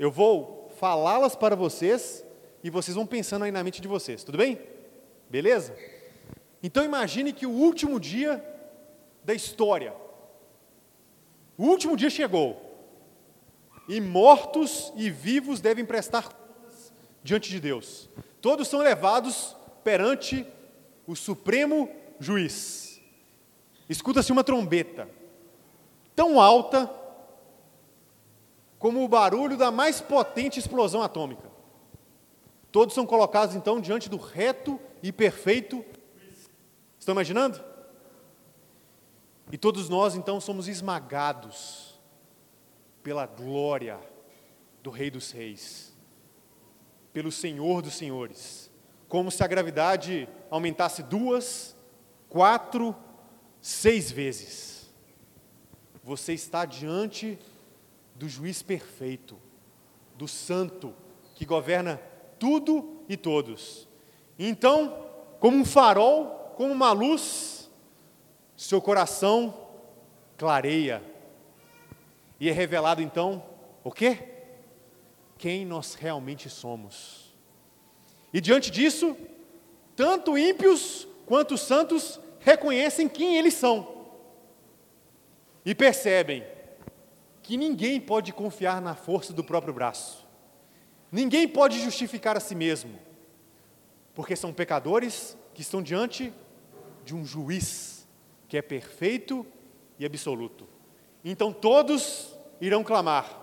Eu 0.00 0.10
vou 0.10 0.72
falá-las 0.78 1.36
para 1.36 1.54
vocês 1.54 2.24
e 2.64 2.70
vocês 2.70 2.94
vão 2.94 3.04
pensando 3.04 3.44
aí 3.44 3.52
na 3.52 3.62
mente 3.62 3.82
de 3.82 3.86
vocês, 3.86 4.24
tudo 4.24 4.38
bem? 4.38 4.58
Beleza? 5.28 5.76
Então 6.62 6.82
imagine 6.82 7.34
que 7.34 7.44
o 7.44 7.50
último 7.50 8.00
dia 8.00 8.42
da 9.22 9.34
história, 9.34 9.94
o 11.58 11.64
último 11.64 11.98
dia 11.98 12.08
chegou, 12.08 12.58
e 13.86 14.00
mortos 14.00 14.90
e 14.96 15.10
vivos 15.10 15.60
devem 15.60 15.84
prestar 15.84 16.30
contas 16.30 16.94
diante 17.22 17.50
de 17.50 17.60
Deus. 17.60 18.08
Todos 18.40 18.68
são 18.68 18.80
levados 18.80 19.54
perante 19.84 20.46
o 21.06 21.14
Supremo 21.14 21.90
Juiz. 22.18 23.02
Escuta-se 23.86 24.32
uma 24.32 24.42
trombeta, 24.42 25.06
tão 26.16 26.40
alta 26.40 26.90
como 28.80 29.04
o 29.04 29.08
barulho 29.08 29.58
da 29.58 29.70
mais 29.70 30.00
potente 30.00 30.58
explosão 30.58 31.02
atômica. 31.02 31.48
Todos 32.72 32.94
são 32.94 33.04
colocados 33.04 33.54
então 33.54 33.78
diante 33.78 34.08
do 34.08 34.16
reto 34.16 34.80
e 35.02 35.12
perfeito. 35.12 35.84
Estão 36.98 37.12
imaginando? 37.12 37.62
E 39.52 39.58
todos 39.58 39.90
nós 39.90 40.14
então 40.14 40.40
somos 40.40 40.66
esmagados 40.66 42.00
pela 43.02 43.26
glória 43.26 44.00
do 44.82 44.88
Rei 44.88 45.10
dos 45.10 45.30
Reis, 45.30 45.94
pelo 47.12 47.30
Senhor 47.30 47.82
dos 47.82 47.94
Senhores, 47.94 48.70
como 49.08 49.30
se 49.30 49.44
a 49.44 49.46
gravidade 49.46 50.26
aumentasse 50.50 51.02
duas, 51.02 51.76
quatro, 52.30 52.96
seis 53.60 54.10
vezes. 54.10 54.90
Você 56.02 56.32
está 56.32 56.64
diante 56.64 57.38
do 58.20 58.28
juiz 58.28 58.62
perfeito, 58.62 59.40
do 60.14 60.28
santo, 60.28 60.94
que 61.34 61.46
governa 61.46 61.98
tudo 62.38 63.02
e 63.08 63.16
todos. 63.16 63.88
Então, 64.38 65.06
como 65.40 65.56
um 65.56 65.64
farol, 65.64 66.52
como 66.54 66.70
uma 66.70 66.92
luz, 66.92 67.70
seu 68.54 68.78
coração 68.78 69.66
clareia. 70.36 71.02
E 72.38 72.50
é 72.50 72.52
revelado 72.52 73.00
então 73.00 73.42
o 73.82 73.90
quê? 73.90 74.18
Quem 75.38 75.64
nós 75.64 75.94
realmente 75.94 76.50
somos. 76.50 77.34
E 78.34 78.38
diante 78.38 78.70
disso, 78.70 79.16
tanto 79.96 80.36
ímpios 80.36 81.08
quanto 81.24 81.56
santos 81.56 82.20
reconhecem 82.38 83.08
quem 83.08 83.36
eles 83.36 83.54
são. 83.54 84.10
E 85.64 85.74
percebem 85.74 86.59
que 87.50 87.56
ninguém 87.56 88.00
pode 88.00 88.32
confiar 88.32 88.80
na 88.80 88.94
força 88.94 89.32
do 89.32 89.42
próprio 89.42 89.74
braço. 89.74 90.24
Ninguém 91.10 91.48
pode 91.48 91.80
justificar 91.80 92.36
a 92.36 92.40
si 92.40 92.54
mesmo, 92.54 92.96
porque 94.14 94.36
são 94.36 94.52
pecadores 94.52 95.36
que 95.52 95.60
estão 95.60 95.82
diante 95.82 96.32
de 97.04 97.12
um 97.12 97.26
juiz 97.26 98.06
que 98.46 98.56
é 98.56 98.62
perfeito 98.62 99.44
e 99.98 100.06
absoluto. 100.06 100.68
Então 101.24 101.52
todos 101.52 102.32
irão 102.60 102.84
clamar: 102.84 103.36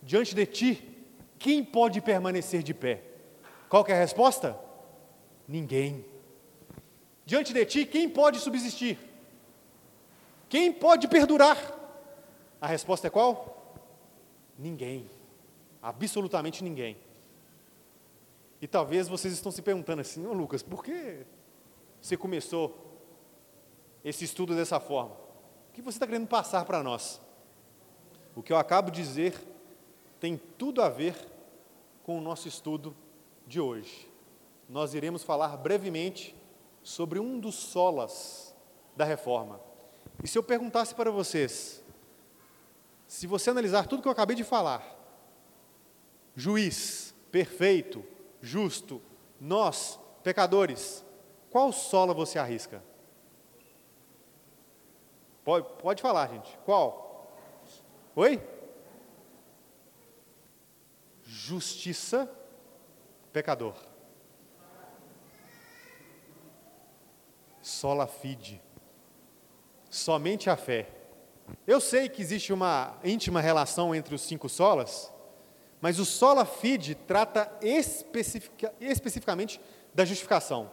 diante 0.00 0.32
de 0.32 0.46
ti, 0.46 0.96
quem 1.36 1.64
pode 1.64 2.00
permanecer 2.00 2.62
de 2.62 2.72
pé? 2.72 3.02
Qual 3.68 3.84
é 3.88 3.92
a 3.92 3.98
resposta? 3.98 4.56
Ninguém. 5.48 6.04
Diante 7.24 7.52
de 7.52 7.64
ti, 7.66 7.86
quem 7.86 8.08
pode 8.08 8.38
subsistir? 8.38 8.96
Quem 10.48 10.72
pode 10.72 11.08
perdurar? 11.08 11.75
A 12.60 12.66
resposta 12.66 13.06
é 13.06 13.10
qual? 13.10 13.74
Ninguém. 14.58 15.10
Absolutamente 15.82 16.64
ninguém. 16.64 16.96
E 18.60 18.66
talvez 18.66 19.08
vocês 19.08 19.34
estão 19.34 19.52
se 19.52 19.62
perguntando 19.62 20.00
assim, 20.00 20.26
ô 20.26 20.30
oh, 20.30 20.32
Lucas, 20.32 20.62
por 20.62 20.82
que 20.82 21.26
você 22.00 22.16
começou 22.16 22.74
esse 24.02 24.24
estudo 24.24 24.54
dessa 24.54 24.80
forma? 24.80 25.14
O 25.70 25.72
que 25.74 25.82
você 25.82 25.96
está 25.96 26.06
querendo 26.06 26.26
passar 26.26 26.64
para 26.64 26.82
nós? 26.82 27.20
O 28.34 28.42
que 28.42 28.52
eu 28.52 28.56
acabo 28.56 28.90
de 28.90 29.02
dizer 29.02 29.34
tem 30.18 30.40
tudo 30.58 30.82
a 30.82 30.88
ver 30.88 31.14
com 32.02 32.16
o 32.16 32.20
nosso 32.20 32.48
estudo 32.48 32.96
de 33.46 33.60
hoje. 33.60 34.10
Nós 34.68 34.94
iremos 34.94 35.22
falar 35.22 35.56
brevemente 35.56 36.34
sobre 36.82 37.18
um 37.18 37.38
dos 37.38 37.54
solas 37.54 38.54
da 38.96 39.04
reforma. 39.04 39.60
E 40.22 40.28
se 40.28 40.38
eu 40.38 40.42
perguntasse 40.42 40.94
para 40.94 41.10
vocês, 41.10 41.82
se 43.06 43.26
você 43.26 43.50
analisar 43.50 43.86
tudo 43.86 44.02
que 44.02 44.08
eu 44.08 44.12
acabei 44.12 44.36
de 44.36 44.44
falar, 44.44 44.82
juiz, 46.34 47.14
perfeito, 47.30 48.04
justo, 48.40 49.00
nós, 49.40 49.98
pecadores, 50.22 51.04
qual 51.50 51.72
sola 51.72 52.12
você 52.12 52.38
arrisca? 52.38 52.82
Pode, 55.44 55.68
pode 55.80 56.02
falar, 56.02 56.28
gente. 56.28 56.58
Qual? 56.64 57.32
Oi? 58.16 58.42
Justiça, 61.22 62.28
pecador. 63.32 63.74
Sola 67.62 68.06
fide. 68.06 68.60
Somente 69.88 70.50
a 70.50 70.56
fé. 70.56 70.95
Eu 71.66 71.80
sei 71.80 72.08
que 72.08 72.22
existe 72.22 72.52
uma 72.52 72.98
íntima 73.04 73.40
relação 73.40 73.94
entre 73.94 74.14
os 74.14 74.22
cinco 74.22 74.48
solas, 74.48 75.12
mas 75.80 75.98
o 75.98 76.04
sola 76.04 76.44
fide 76.44 76.94
trata 76.94 77.50
especifica, 77.60 78.74
especificamente 78.80 79.60
da 79.94 80.04
justificação. 80.04 80.70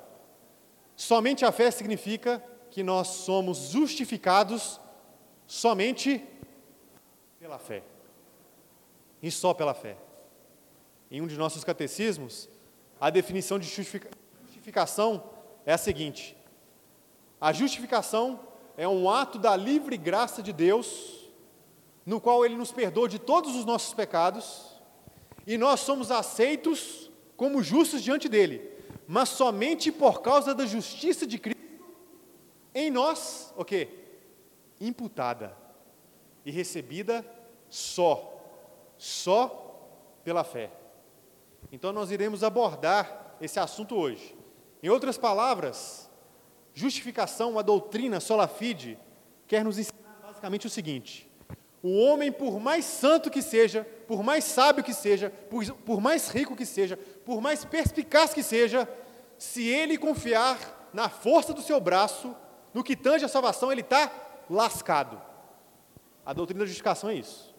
Somente 0.95 1.45
a 1.45 1.51
fé 1.51 1.71
significa 1.71 2.43
que 2.69 2.83
nós 2.83 3.07
somos 3.07 3.69
justificados 3.69 4.79
somente 5.45 6.23
pela 7.39 7.59
fé. 7.59 7.83
E 9.21 9.29
só 9.31 9.53
pela 9.53 9.73
fé. 9.73 9.97
Em 11.09 11.21
um 11.21 11.27
de 11.27 11.37
nossos 11.37 11.63
catecismos, 11.63 12.49
a 12.99 13.09
definição 13.09 13.59
de 13.59 13.67
justificação 13.67 15.23
é 15.65 15.73
a 15.73 15.77
seguinte: 15.77 16.35
a 17.39 17.51
justificação 17.53 18.39
é 18.77 18.87
um 18.87 19.09
ato 19.09 19.37
da 19.37 19.55
livre 19.55 19.97
graça 19.97 20.41
de 20.41 20.51
Deus, 20.51 21.29
no 22.05 22.19
qual 22.19 22.45
Ele 22.45 22.55
nos 22.55 22.71
perdoa 22.71 23.07
de 23.07 23.19
todos 23.19 23.55
os 23.55 23.65
nossos 23.65 23.93
pecados 23.93 24.73
e 25.45 25.57
nós 25.57 25.81
somos 25.81 26.11
aceitos 26.11 27.11
como 27.35 27.61
justos 27.61 28.01
diante 28.01 28.29
dele, 28.29 28.71
mas 29.07 29.29
somente 29.29 29.91
por 29.91 30.21
causa 30.21 30.53
da 30.53 30.65
justiça 30.65 31.27
de 31.27 31.37
Cristo 31.37 31.63
em 32.73 32.89
nós, 32.89 33.53
o 33.55 33.63
quê? 33.63 33.87
Imputada 34.79 35.55
e 36.43 36.51
recebida 36.51 37.25
só, 37.69 38.41
só 38.97 39.87
pela 40.23 40.43
fé. 40.43 40.71
Então 41.71 41.93
nós 41.93 42.11
iremos 42.11 42.43
abordar 42.43 43.35
esse 43.39 43.59
assunto 43.59 43.95
hoje. 43.95 44.35
Em 44.81 44.89
outras 44.89 45.17
palavras, 45.17 46.02
justificação, 46.73 47.57
a 47.59 47.61
doutrina 47.61 48.19
sola 48.19 48.47
fide, 48.47 48.97
quer 49.47 49.63
nos 49.63 49.77
ensinar 49.77 50.19
basicamente 50.25 50.67
o 50.67 50.69
seguinte: 50.69 51.29
o 51.81 51.97
homem, 51.99 52.31
por 52.31 52.59
mais 52.59 52.85
santo 52.85 53.29
que 53.29 53.41
seja, 53.41 53.85
por 54.07 54.23
mais 54.23 54.43
sábio 54.43 54.83
que 54.83 54.93
seja, 54.93 55.29
por, 55.49 55.65
por 55.85 56.01
mais 56.01 56.29
rico 56.29 56.55
que 56.55 56.65
seja, 56.65 56.97
por 56.97 57.41
mais 57.41 57.65
perspicaz 57.65 58.33
que 58.33 58.41
seja, 58.41 58.87
se 59.37 59.67
ele 59.67 59.97
confiar 59.97 60.89
na 60.93 61.09
força 61.09 61.53
do 61.53 61.61
seu 61.61 61.79
braço, 61.79 62.35
no 62.73 62.83
que 62.83 62.95
tange 62.95 63.25
a 63.25 63.29
salvação, 63.29 63.71
ele 63.71 63.81
está 63.81 64.11
lascado. 64.49 65.21
A 66.25 66.33
doutrina 66.33 66.61
da 66.61 66.65
justificação 66.65 67.09
é 67.09 67.15
isso. 67.15 67.53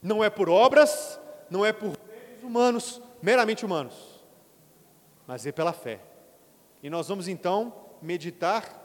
Não 0.00 0.22
é 0.22 0.30
por 0.30 0.48
obras, 0.48 1.20
não 1.50 1.66
é 1.66 1.72
por 1.72 1.96
humanos, 2.42 3.02
meramente 3.20 3.64
humanos, 3.64 3.94
mas 5.26 5.44
é 5.44 5.52
pela 5.52 5.72
fé. 5.72 6.00
E 6.82 6.88
nós 6.88 7.08
vamos 7.08 7.28
então 7.28 7.74
meditar 8.02 8.78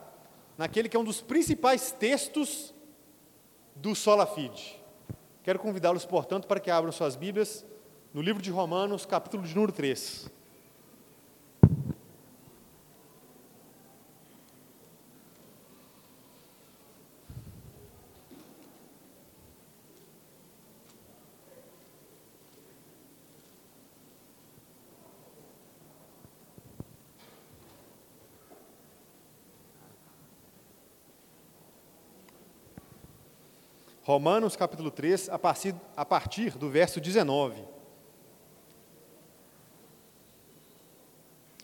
naquele 0.56 0.88
que 0.88 0.96
é 0.96 1.00
um 1.00 1.04
dos 1.04 1.20
principais 1.20 1.92
textos 1.92 2.74
do 3.74 3.94
Sola 3.94 4.26
Fide. 4.26 4.80
Quero 5.42 5.58
convidá-los, 5.58 6.04
portanto, 6.04 6.46
para 6.46 6.58
que 6.58 6.70
abram 6.70 6.90
suas 6.90 7.14
Bíblias 7.14 7.64
no 8.12 8.22
livro 8.22 8.42
de 8.42 8.50
Romanos, 8.50 9.04
capítulo 9.04 9.42
de 9.42 9.54
número 9.54 9.72
3. 9.72 10.30
Romanos 34.06 34.54
capítulo 34.54 34.88
3, 34.88 35.30
a 35.30 35.36
partir, 35.36 35.74
a 35.96 36.04
partir 36.04 36.56
do 36.56 36.70
verso 36.70 37.00
19. 37.00 37.64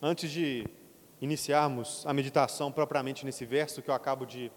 Antes 0.02 0.28
de 0.28 0.66
iniciarmos 1.20 2.04
a 2.04 2.12
meditação 2.12 2.72
propriamente 2.72 3.24
nesse 3.24 3.46
verso 3.46 3.80
que 3.80 3.88
eu 3.88 3.94
acabo 3.94 4.26
de, 4.26 4.50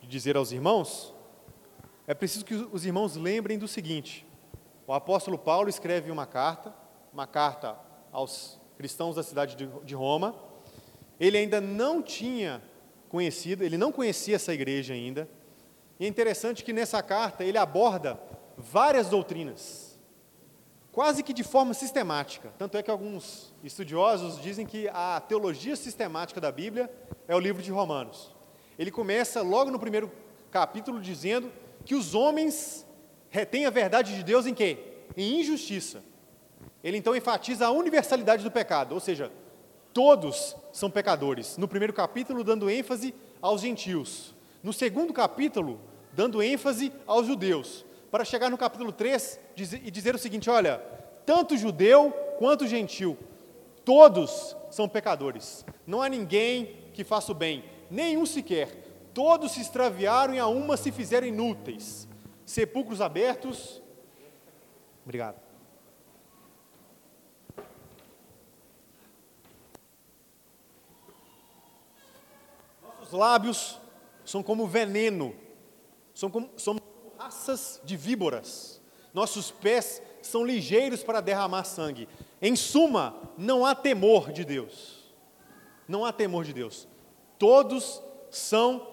de 0.00 0.06
dizer 0.06 0.36
aos 0.36 0.52
irmãos, 0.52 1.12
é 2.06 2.14
preciso 2.14 2.44
que 2.44 2.54
os 2.54 2.86
irmãos 2.86 3.16
lembrem 3.16 3.58
do 3.58 3.66
seguinte: 3.66 4.24
o 4.86 4.92
apóstolo 4.92 5.36
Paulo 5.36 5.68
escreve 5.68 6.12
uma 6.12 6.26
carta, 6.26 6.72
uma 7.12 7.26
carta 7.26 7.76
aos 8.12 8.60
cristãos 8.76 9.16
da 9.16 9.24
cidade 9.24 9.56
de, 9.56 9.66
de 9.82 9.96
Roma. 9.96 10.36
Ele 11.18 11.36
ainda 11.36 11.60
não 11.60 12.00
tinha 12.00 12.62
conhecido, 13.08 13.64
ele 13.64 13.76
não 13.76 13.90
conhecia 13.90 14.36
essa 14.36 14.52
igreja 14.52 14.94
ainda. 14.94 15.28
E 15.98 16.04
é 16.04 16.08
interessante 16.08 16.62
que 16.62 16.72
nessa 16.72 17.02
carta 17.02 17.44
ele 17.44 17.58
aborda 17.58 18.20
várias 18.56 19.08
doutrinas, 19.08 19.98
quase 20.92 21.22
que 21.22 21.32
de 21.32 21.42
forma 21.42 21.74
sistemática. 21.74 22.52
Tanto 22.58 22.76
é 22.76 22.82
que 22.82 22.90
alguns 22.90 23.54
estudiosos 23.62 24.40
dizem 24.40 24.66
que 24.66 24.88
a 24.88 25.20
teologia 25.20 25.76
sistemática 25.76 26.40
da 26.40 26.52
Bíblia 26.52 26.90
é 27.26 27.34
o 27.34 27.40
livro 27.40 27.62
de 27.62 27.70
Romanos. 27.70 28.34
Ele 28.78 28.90
começa 28.90 29.42
logo 29.42 29.70
no 29.70 29.78
primeiro 29.78 30.10
capítulo 30.50 31.00
dizendo 31.00 31.50
que 31.84 31.94
os 31.94 32.14
homens 32.14 32.86
retêm 33.30 33.66
a 33.66 33.70
verdade 33.70 34.14
de 34.14 34.22
Deus 34.22 34.46
em 34.46 34.54
quê? 34.54 34.78
Em 35.16 35.40
injustiça. 35.40 36.02
Ele 36.82 36.96
então 36.96 37.14
enfatiza 37.16 37.66
a 37.66 37.70
universalidade 37.70 38.44
do 38.44 38.50
pecado, 38.50 38.92
ou 38.92 39.00
seja, 39.00 39.32
todos 39.98 40.56
são 40.70 40.88
pecadores. 40.88 41.56
No 41.56 41.66
primeiro 41.66 41.92
capítulo, 41.92 42.44
dando 42.44 42.70
ênfase 42.70 43.12
aos 43.42 43.62
gentios. 43.62 44.32
No 44.62 44.72
segundo 44.72 45.12
capítulo, 45.12 45.80
dando 46.12 46.40
ênfase 46.40 46.92
aos 47.04 47.26
judeus. 47.26 47.84
Para 48.08 48.24
chegar 48.24 48.48
no 48.48 48.56
capítulo 48.56 48.92
3 48.92 49.40
e 49.82 49.90
dizer 49.90 50.14
o 50.14 50.18
seguinte: 50.18 50.48
olha, 50.48 50.78
tanto 51.26 51.56
judeu 51.56 52.12
quanto 52.38 52.64
gentil, 52.64 53.18
todos 53.84 54.56
são 54.70 54.88
pecadores. 54.88 55.66
Não 55.84 56.00
há 56.00 56.08
ninguém 56.08 56.76
que 56.94 57.02
faça 57.02 57.32
o 57.32 57.34
bem, 57.34 57.64
nenhum 57.90 58.24
sequer. 58.24 58.68
Todos 59.12 59.50
se 59.50 59.60
extraviaram 59.60 60.32
e 60.32 60.38
a 60.38 60.46
uma 60.46 60.76
se 60.76 60.92
fizeram 60.92 61.26
inúteis. 61.26 62.06
Sepulcros 62.46 63.00
abertos. 63.00 63.82
Obrigado 65.04 65.47
nossos 73.08 73.12
lábios 73.12 73.78
são 74.24 74.42
como 74.42 74.66
veneno, 74.66 75.34
são 76.12 76.30
como, 76.30 76.50
somos 76.56 76.82
raças 77.18 77.80
de 77.82 77.96
víboras. 77.96 78.80
Nossos 79.14 79.50
pés 79.50 80.02
são 80.20 80.44
ligeiros 80.44 81.02
para 81.02 81.20
derramar 81.20 81.64
sangue. 81.64 82.08
Em 82.40 82.54
suma, 82.54 83.16
não 83.38 83.64
há 83.64 83.74
temor 83.74 84.30
de 84.30 84.44
Deus. 84.44 85.14
Não 85.88 86.04
há 86.04 86.12
temor 86.12 86.44
de 86.44 86.52
Deus. 86.52 86.86
Todos 87.38 88.02
são 88.30 88.86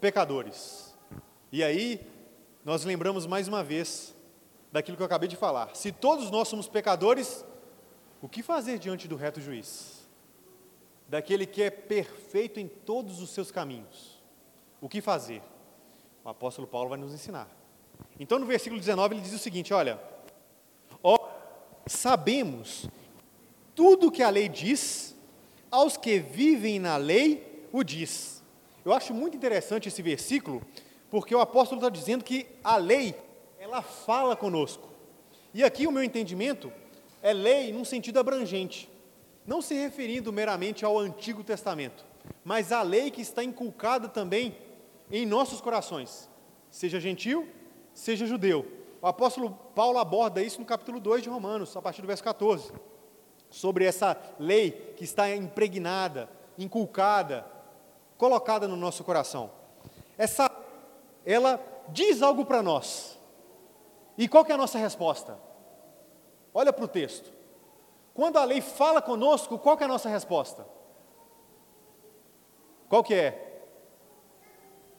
pecadores. 0.00 0.96
E 1.52 1.62
aí, 1.62 2.00
nós 2.64 2.84
lembramos 2.84 3.26
mais 3.26 3.46
uma 3.46 3.62
vez 3.62 4.14
daquilo 4.72 4.96
que 4.96 5.02
eu 5.02 5.06
acabei 5.06 5.28
de 5.28 5.36
falar. 5.36 5.76
Se 5.76 5.92
todos 5.92 6.30
nós 6.30 6.48
somos 6.48 6.66
pecadores, 6.66 7.44
o 8.20 8.28
que 8.28 8.42
fazer 8.42 8.78
diante 8.78 9.06
do 9.06 9.16
reto 9.16 9.40
juiz? 9.40 9.99
Daquele 11.10 11.44
que 11.44 11.60
é 11.60 11.70
perfeito 11.70 12.60
em 12.60 12.68
todos 12.68 13.20
os 13.20 13.30
seus 13.30 13.50
caminhos. 13.50 14.22
O 14.80 14.88
que 14.88 15.00
fazer? 15.00 15.42
O 16.24 16.28
apóstolo 16.28 16.68
Paulo 16.68 16.88
vai 16.88 16.98
nos 16.98 17.12
ensinar. 17.12 17.50
Então, 18.18 18.38
no 18.38 18.46
versículo 18.46 18.78
19, 18.78 19.16
ele 19.16 19.22
diz 19.22 19.32
o 19.32 19.38
seguinte: 19.38 19.74
Olha, 19.74 20.00
ó, 21.02 21.18
sabemos 21.84 22.88
tudo 23.74 24.10
que 24.10 24.22
a 24.22 24.30
lei 24.30 24.48
diz, 24.48 25.16
aos 25.68 25.96
que 25.96 26.20
vivem 26.20 26.78
na 26.78 26.96
lei, 26.96 27.66
o 27.72 27.82
diz. 27.82 28.40
Eu 28.84 28.92
acho 28.92 29.12
muito 29.12 29.36
interessante 29.36 29.88
esse 29.88 30.00
versículo, 30.02 30.62
porque 31.10 31.34
o 31.34 31.40
apóstolo 31.40 31.80
está 31.80 31.90
dizendo 31.90 32.22
que 32.22 32.46
a 32.62 32.76
lei, 32.76 33.16
ela 33.58 33.82
fala 33.82 34.36
conosco. 34.36 34.88
E 35.52 35.64
aqui 35.64 35.88
o 35.88 35.92
meu 35.92 36.04
entendimento 36.04 36.72
é 37.20 37.32
lei 37.32 37.72
num 37.72 37.84
sentido 37.84 38.20
abrangente 38.20 38.88
não 39.46 39.62
se 39.62 39.74
referindo 39.74 40.32
meramente 40.32 40.84
ao 40.84 40.98
Antigo 40.98 41.42
Testamento, 41.42 42.04
mas 42.44 42.72
à 42.72 42.82
lei 42.82 43.10
que 43.10 43.20
está 43.20 43.42
inculcada 43.42 44.08
também 44.08 44.56
em 45.10 45.26
nossos 45.26 45.60
corações, 45.60 46.28
seja 46.70 47.00
gentil, 47.00 47.48
seja 47.92 48.26
judeu. 48.26 48.66
O 49.02 49.06
apóstolo 49.06 49.50
Paulo 49.74 49.98
aborda 49.98 50.42
isso 50.42 50.60
no 50.60 50.66
capítulo 50.66 51.00
2 51.00 51.22
de 51.22 51.28
Romanos, 51.28 51.76
a 51.76 51.82
partir 51.82 52.02
do 52.02 52.06
verso 52.06 52.22
14, 52.22 52.72
sobre 53.48 53.84
essa 53.84 54.16
lei 54.38 54.94
que 54.96 55.04
está 55.04 55.34
impregnada, 55.34 56.28
inculcada, 56.58 57.44
colocada 58.16 58.68
no 58.68 58.76
nosso 58.76 59.02
coração. 59.02 59.50
Essa 60.16 60.50
ela 61.24 61.60
diz 61.88 62.22
algo 62.22 62.44
para 62.44 62.62
nós. 62.62 63.18
E 64.16 64.28
qual 64.28 64.44
é 64.46 64.52
a 64.52 64.56
nossa 64.56 64.78
resposta? 64.78 65.38
Olha 66.52 66.72
para 66.72 66.84
o 66.84 66.88
texto. 66.88 67.32
Quando 68.20 68.36
a 68.36 68.44
lei 68.44 68.60
fala 68.60 69.00
conosco, 69.00 69.58
qual 69.58 69.78
é 69.78 69.84
a 69.84 69.88
nossa 69.88 70.06
resposta? 70.06 70.68
Qual 72.86 73.02
que 73.02 73.14
é? 73.14 73.64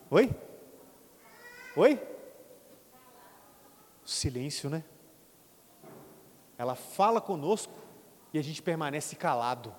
Oi? 0.10 0.32
Oi? 1.76 2.02
Silêncio, 4.04 4.72
né? 4.72 4.84
Ela 6.58 6.74
fala 6.74 7.22
conosco 7.22 7.72
e 8.34 8.40
a 8.40 8.42
gente 8.42 8.60
permanece 8.60 9.16
calado. 9.16 9.72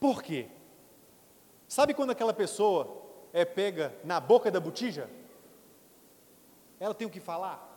Por 0.00 0.24
quê? 0.24 0.48
Sabe 1.68 1.94
quando 1.94 2.10
aquela 2.10 2.34
pessoa 2.34 3.00
é 3.32 3.44
pega 3.44 3.96
na 4.02 4.18
boca 4.18 4.50
da 4.50 4.58
botija? 4.58 5.08
Ela 6.80 6.94
tem 6.94 7.06
o 7.06 7.10
que 7.10 7.20
falar? 7.20 7.71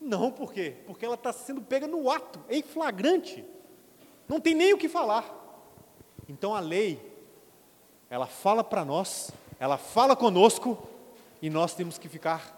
Não, 0.00 0.30
por 0.30 0.52
quê? 0.52 0.76
Porque 0.86 1.04
ela 1.04 1.14
está 1.14 1.32
sendo 1.32 1.60
pega 1.60 1.86
no 1.86 2.10
ato, 2.10 2.40
em 2.48 2.62
flagrante. 2.62 3.44
Não 4.28 4.40
tem 4.40 4.54
nem 4.54 4.72
o 4.74 4.78
que 4.78 4.88
falar. 4.88 5.44
Então 6.28 6.54
a 6.54 6.60
lei, 6.60 7.00
ela 8.10 8.26
fala 8.26 8.62
para 8.62 8.84
nós, 8.84 9.30
ela 9.58 9.78
fala 9.78 10.14
conosco, 10.16 10.78
e 11.40 11.50
nós 11.50 11.74
temos 11.74 11.98
que 11.98 12.08
ficar 12.08 12.56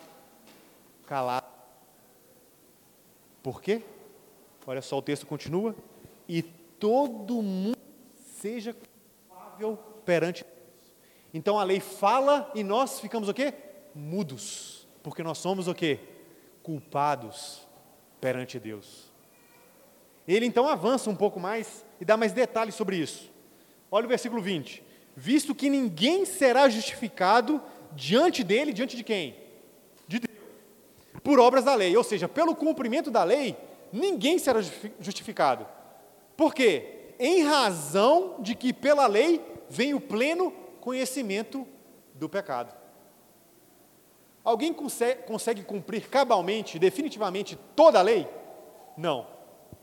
calados. 1.06 1.48
Por 3.42 3.60
quê? 3.60 3.82
Olha 4.66 4.82
só, 4.82 4.98
o 4.98 5.02
texto 5.02 5.26
continua. 5.26 5.74
E 6.28 6.42
todo 6.42 7.42
mundo 7.42 7.78
seja 8.40 8.74
culpável 8.74 9.78
perante 10.04 10.44
Deus. 10.44 10.56
Então 11.32 11.58
a 11.58 11.64
lei 11.64 11.80
fala 11.80 12.50
e 12.54 12.62
nós 12.62 13.00
ficamos 13.00 13.28
o 13.28 13.34
quê? 13.34 13.54
Mudos. 13.94 14.86
Porque 15.02 15.22
nós 15.22 15.38
somos 15.38 15.68
o 15.68 15.74
quê? 15.74 16.00
Culpados 16.68 17.66
perante 18.20 18.60
Deus. 18.60 19.10
Ele 20.26 20.44
então 20.44 20.68
avança 20.68 21.08
um 21.08 21.16
pouco 21.16 21.40
mais 21.40 21.82
e 21.98 22.04
dá 22.04 22.14
mais 22.14 22.30
detalhes 22.30 22.74
sobre 22.74 22.96
isso. 22.98 23.32
Olha 23.90 24.04
o 24.04 24.08
versículo 24.08 24.42
20: 24.42 24.84
Visto 25.16 25.54
que 25.54 25.70
ninguém 25.70 26.26
será 26.26 26.68
justificado 26.68 27.62
diante 27.92 28.44
dele, 28.44 28.74
diante 28.74 28.98
de 28.98 29.02
quem? 29.02 29.34
De 30.06 30.18
Deus. 30.18 30.36
Por 31.24 31.40
obras 31.40 31.64
da 31.64 31.74
lei, 31.74 31.96
ou 31.96 32.04
seja, 32.04 32.28
pelo 32.28 32.54
cumprimento 32.54 33.10
da 33.10 33.24
lei, 33.24 33.56
ninguém 33.90 34.38
será 34.38 34.60
justificado. 35.00 35.66
Por 36.36 36.52
quê? 36.52 37.14
Em 37.18 37.44
razão 37.44 38.36
de 38.40 38.54
que 38.54 38.74
pela 38.74 39.06
lei 39.06 39.40
vem 39.70 39.94
o 39.94 40.00
pleno 40.00 40.50
conhecimento 40.82 41.66
do 42.12 42.28
pecado. 42.28 42.76
Alguém 44.48 44.72
consegue, 44.72 45.24
consegue 45.24 45.62
cumprir 45.62 46.08
cabalmente, 46.08 46.78
definitivamente, 46.78 47.54
toda 47.76 47.98
a 47.98 48.02
lei? 48.02 48.26
Não. 48.96 49.26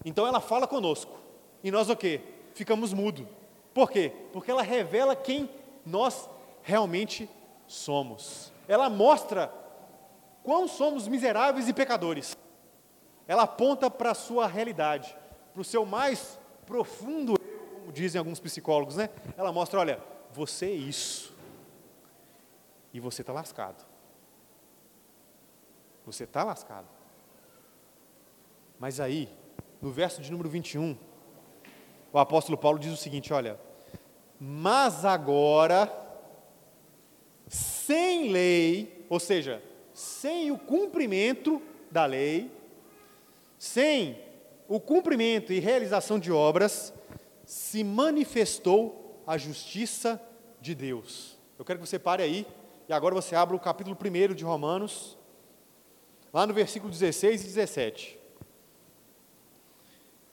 Então 0.04 0.26
ela 0.26 0.42
fala 0.42 0.66
conosco. 0.66 1.16
E 1.64 1.70
nós 1.70 1.88
o 1.88 1.96
quê? 1.96 2.20
Ficamos 2.56 2.92
mudos. 2.92 3.28
Por 3.76 3.92
quê? 3.92 4.12
Porque 4.34 4.50
ela 4.50 4.64
revela 4.64 5.16
quem 5.16 5.48
nós 5.86 6.28
realmente 6.64 7.30
somos. 7.68 8.52
Ela 8.68 8.90
mostra 8.90 9.54
quão 10.42 10.68
somos 10.68 11.08
miseráveis 11.08 11.70
e 11.70 11.74
pecadores. 11.74 12.36
Ela 13.28 13.44
aponta 13.44 13.88
para 13.92 14.10
a 14.10 14.16
sua 14.16 14.48
realidade, 14.48 15.16
para 15.54 15.62
o 15.62 15.64
seu 15.64 15.86
mais 15.86 16.40
profundo 16.66 17.36
eu, 17.40 17.80
como 17.82 17.92
dizem 17.92 18.18
alguns 18.18 18.40
psicólogos, 18.40 18.96
né? 18.96 19.12
Ela 19.38 19.52
mostra, 19.52 19.80
olha, 19.80 20.00
você 20.32 20.66
é 20.66 20.72
isso. 20.72 21.36
E 22.92 23.00
você 23.00 23.22
está 23.22 23.32
lascado. 23.32 23.94
Você 26.06 26.26
está 26.26 26.44
lascado. 26.44 26.88
Mas 28.80 29.00
aí, 29.00 29.30
no 29.82 29.92
verso 29.92 30.22
de 30.22 30.32
número 30.32 30.50
21, 30.50 30.98
o 32.12 32.20
apóstolo 32.20 32.58
Paulo 32.58 32.78
diz 32.78 32.94
o 32.94 32.98
seguinte: 32.98 33.34
olha, 33.34 33.60
mas 34.40 35.06
agora, 35.06 35.92
sem 37.48 38.32
lei, 38.32 39.06
ou 39.10 39.20
seja, 39.20 39.62
sem 39.94 40.52
o 40.52 40.58
cumprimento 40.58 41.62
da 41.90 42.06
lei, 42.06 42.52
sem 43.58 44.20
o 44.68 44.80
cumprimento 44.80 45.54
e 45.54 45.60
realização 45.60 46.20
de 46.20 46.32
obras, 46.32 46.94
se 47.46 47.84
manifestou 47.84 49.22
a 49.26 49.38
justiça 49.38 50.22
de 50.60 50.76
Deus. 50.76 51.38
Eu 51.58 51.66
quero 51.66 51.80
que 51.80 51.88
você 51.88 51.98
pare 51.98 52.22
aí 52.22 52.46
e 52.88 52.94
agora 52.94 53.16
você 53.16 53.36
abra 53.36 53.56
o 53.56 53.60
capítulo 53.60 53.98
1 53.98 54.34
de 54.34 54.44
Romanos, 54.44 55.18
lá 56.36 56.46
no 56.46 56.54
versículo 56.54 56.92
16 56.92 57.44
e 57.44 57.46
17. 57.46 58.20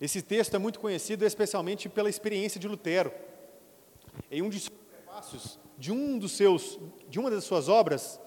Esse 0.01 0.21
texto 0.21 0.53
é 0.57 0.59
muito 0.59 0.81
conhecido 0.81 1.25
especialmente 1.25 1.89
pela 1.89 2.11
experiência 2.11 2.59
de 2.59 2.67
Lutero. 2.67 3.13
Em 4.29 4.43
um 4.43 4.49
dos 4.49 4.69
prefácios 4.69 5.61
de 5.79 5.93
um 5.93 6.19
dos 6.19 6.33
seus, 6.33 6.77
de 7.09 7.21
uma 7.21 7.31
das 7.31 7.45
suas 7.45 7.69
obras, 7.69 8.21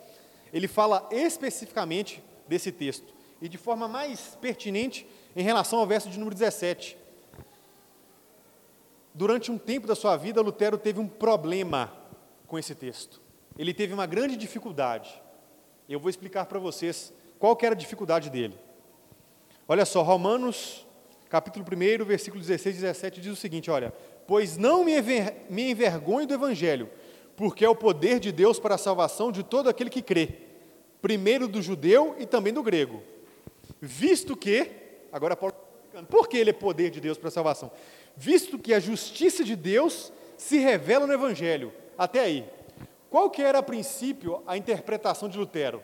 ele 0.54 0.70
fala 0.70 1.06
especificamente 1.12 2.24
desse 2.48 2.72
texto 2.72 3.14
e 3.42 3.50
de 3.50 3.58
forma 3.58 3.90
mais 3.90 4.38
pertinente 4.40 5.06
em 5.36 5.44
relação 5.44 5.80
ao 5.80 5.86
verso 5.86 6.10
de 6.10 6.18
número 6.18 6.34
17. 6.34 6.98
Durante 9.14 9.52
um 9.52 9.58
tempo 9.58 9.86
da 9.86 9.96
sua 9.96 10.16
vida, 10.16 10.40
Lutero 10.40 10.78
teve 10.78 11.02
um 11.02 11.10
problema 11.10 11.94
com 12.48 12.58
esse 12.58 12.74
texto. 12.74 13.22
Ele 13.58 13.74
teve 13.74 13.94
uma 13.94 14.06
grande 14.06 14.38
dificuldade. 14.38 15.22
Eu 15.90 16.00
vou 16.00 16.10
explicar 16.10 16.46
para 16.46 16.58
vocês 16.58 17.14
qual 17.46 17.58
era 17.62 17.76
a 17.76 17.78
dificuldade 17.78 18.30
dele. 18.32 18.56
Olha 19.68 19.86
só, 19.86 20.02
Romanos 20.02 20.84
capítulo 21.30 21.64
1, 21.64 22.04
versículo 22.04 22.42
16 22.42 22.78
e 22.78 22.82
17 22.82 23.22
diz 23.22 23.34
o 23.34 23.36
seguinte: 23.36 23.70
olha, 23.70 23.94
pois 24.26 24.58
não 24.58 24.84
me, 24.84 24.94
envergonho 25.70 26.26
do 26.26 26.34
evangelho, 26.34 26.90
porque 27.36 27.64
é 27.64 27.70
o 27.70 27.76
poder 27.76 28.20
de 28.20 28.32
Deus 28.32 28.60
para 28.60 28.76
a 28.76 28.80
salvação 28.80 29.32
de 29.32 29.44
todo 29.44 29.70
aquele 29.70 29.92
que 29.92 30.02
crê, 30.02 30.30
primeiro 31.02 31.48
do 31.48 31.62
judeu 31.62 32.16
e 32.18 32.26
também 32.26 32.52
do 32.52 32.64
grego. 32.64 33.04
Visto 33.80 34.36
que, 34.36 34.72
agora 35.12 35.36
Paulo 35.36 35.54
explicando, 35.84 36.08
por 36.08 36.28
que 36.28 36.38
ele 36.38 36.50
é 36.50 36.54
poder 36.54 36.90
de 36.90 37.00
Deus 37.00 37.18
para 37.18 37.28
a 37.28 37.32
salvação? 37.32 37.72
Visto 38.18 38.58
que 38.58 38.74
a 38.74 38.80
justiça 38.80 39.44
de 39.44 39.56
Deus 39.56 40.12
se 40.36 40.58
revela 40.58 41.06
no 41.06 41.14
evangelho. 41.14 41.72
Até 41.98 42.22
aí. 42.22 42.50
Qual 43.10 43.30
que 43.30 43.42
era 43.42 43.60
a 43.60 43.64
princípio 43.64 44.42
a 44.48 44.58
interpretação 44.58 45.30
de 45.30 45.38
Lutero? 45.38 45.82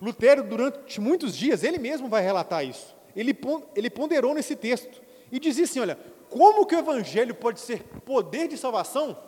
Lutero, 0.00 0.42
durante 0.42 1.00
muitos 1.00 1.36
dias, 1.36 1.62
ele 1.62 1.78
mesmo 1.78 2.08
vai 2.08 2.22
relatar 2.22 2.64
isso 2.64 2.98
ele, 3.20 3.90
ponderou 3.90 4.34
nesse 4.34 4.54
texto 4.54 5.02
e 5.30 5.38
dizia 5.38 5.64
assim: 5.64 5.80
olha, 5.80 5.98
como 6.30 6.66
que 6.66 6.74
o 6.74 6.78
Evangelho 6.78 7.34
pode 7.34 7.60
ser 7.60 7.82
poder 8.04 8.48
de 8.48 8.56
salvação 8.56 9.18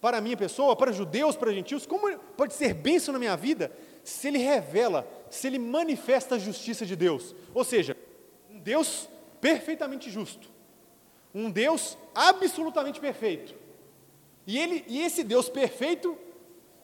para 0.00 0.18
a 0.18 0.20
minha 0.20 0.36
pessoa, 0.36 0.76
para 0.76 0.92
judeus, 0.92 1.36
para 1.36 1.52
gentios, 1.52 1.84
como 1.84 2.16
pode 2.36 2.54
ser 2.54 2.72
bênção 2.74 3.12
na 3.12 3.18
minha 3.18 3.36
vida, 3.36 3.72
se 4.04 4.28
ele 4.28 4.38
revela, 4.38 5.06
se 5.28 5.48
ele 5.48 5.58
manifesta 5.58 6.36
a 6.36 6.38
justiça 6.38 6.86
de 6.86 6.94
Deus? 6.94 7.34
Ou 7.52 7.64
seja, 7.64 7.96
um 8.48 8.60
Deus 8.60 9.08
perfeitamente 9.40 10.08
justo, 10.10 10.48
um 11.34 11.50
Deus 11.50 11.98
absolutamente 12.14 13.00
perfeito. 13.00 13.54
E, 14.46 14.58
ele, 14.58 14.84
e 14.86 15.02
esse 15.02 15.24
Deus 15.24 15.48
perfeito 15.48 16.16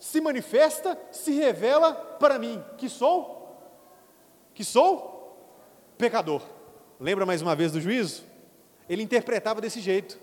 se 0.04 0.20
manifesta, 0.20 1.00
se 1.10 1.32
revela 1.32 1.94
para 1.94 2.38
mim, 2.38 2.62
que 2.76 2.90
sou, 2.90 3.58
que 4.52 4.62
sou 4.62 5.34
pecador. 5.96 6.42
Lembra 7.00 7.24
mais 7.24 7.40
uma 7.40 7.56
vez 7.56 7.72
do 7.72 7.80
juízo? 7.80 8.22
Ele 8.86 9.02
interpretava 9.02 9.62
desse 9.62 9.80
jeito. 9.80 10.20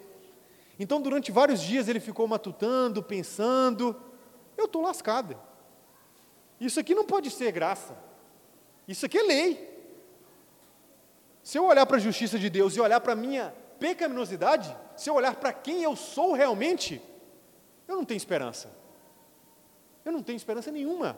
Então, 0.79 1.01
durante 1.01 1.31
vários 1.31 1.59
dias, 1.59 1.87
ele 1.87 1.99
ficou 1.99 2.27
matutando, 2.27 3.01
pensando: 3.01 3.99
eu 4.55 4.65
estou 4.65 4.83
lascado. 4.83 5.35
Isso 6.59 6.79
aqui 6.79 6.93
não 6.93 7.03
pode 7.03 7.31
ser 7.31 7.51
graça. 7.51 7.97
Isso 8.87 9.07
aqui 9.07 9.17
é 9.17 9.23
lei. 9.23 9.83
Se 11.41 11.57
eu 11.57 11.65
olhar 11.65 11.87
para 11.87 11.97
a 11.97 11.99
justiça 11.99 12.37
de 12.37 12.51
Deus 12.51 12.75
e 12.75 12.79
olhar 12.79 13.01
para 13.01 13.13
a 13.13 13.15
minha 13.15 13.51
pecaminosidade, 13.79 14.77
se 14.95 15.09
eu 15.09 15.15
olhar 15.15 15.37
para 15.37 15.51
quem 15.51 15.81
eu 15.81 15.95
sou 15.95 16.33
realmente, 16.33 17.01
eu 17.87 17.95
não 17.95 18.05
tenho 18.05 18.17
esperança. 18.17 18.80
Eu 20.03 20.11
não 20.11 20.23
tenho 20.23 20.37
esperança 20.37 20.71
nenhuma. 20.71 21.17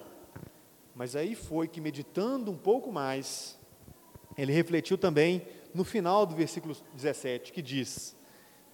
Mas 0.96 1.16
aí 1.16 1.36
foi 1.36 1.68
que, 1.68 1.82
meditando 1.82 2.52
um 2.52 2.58
pouco 2.58 2.92
mais, 2.92 3.58
ele 4.38 4.52
refletiu 4.52 4.98
também 4.98 5.46
no 5.74 5.84
final 5.84 6.26
do 6.26 6.36
versículo 6.36 6.76
17, 6.94 7.52
que 7.52 7.62
diz: 7.62 8.16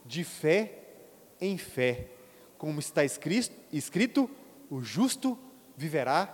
De 0.05 0.23
fé 0.23 0.79
em 1.39 1.57
fé, 1.57 2.07
como 2.57 2.79
está 2.79 3.03
escrito, 3.05 4.29
o 4.69 4.81
justo 4.81 5.37
viverá 5.77 6.27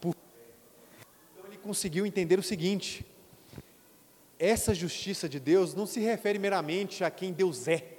por 0.00 0.14
fé. 0.14 0.18
Então 1.32 1.46
ele 1.46 1.58
conseguiu 1.58 2.04
entender 2.04 2.38
o 2.38 2.42
seguinte: 2.42 3.06
essa 4.38 4.74
justiça 4.74 5.28
de 5.28 5.38
Deus 5.38 5.74
não 5.74 5.86
se 5.86 6.00
refere 6.00 6.38
meramente 6.38 7.04
a 7.04 7.10
quem 7.10 7.32
Deus 7.32 7.68
é, 7.68 7.98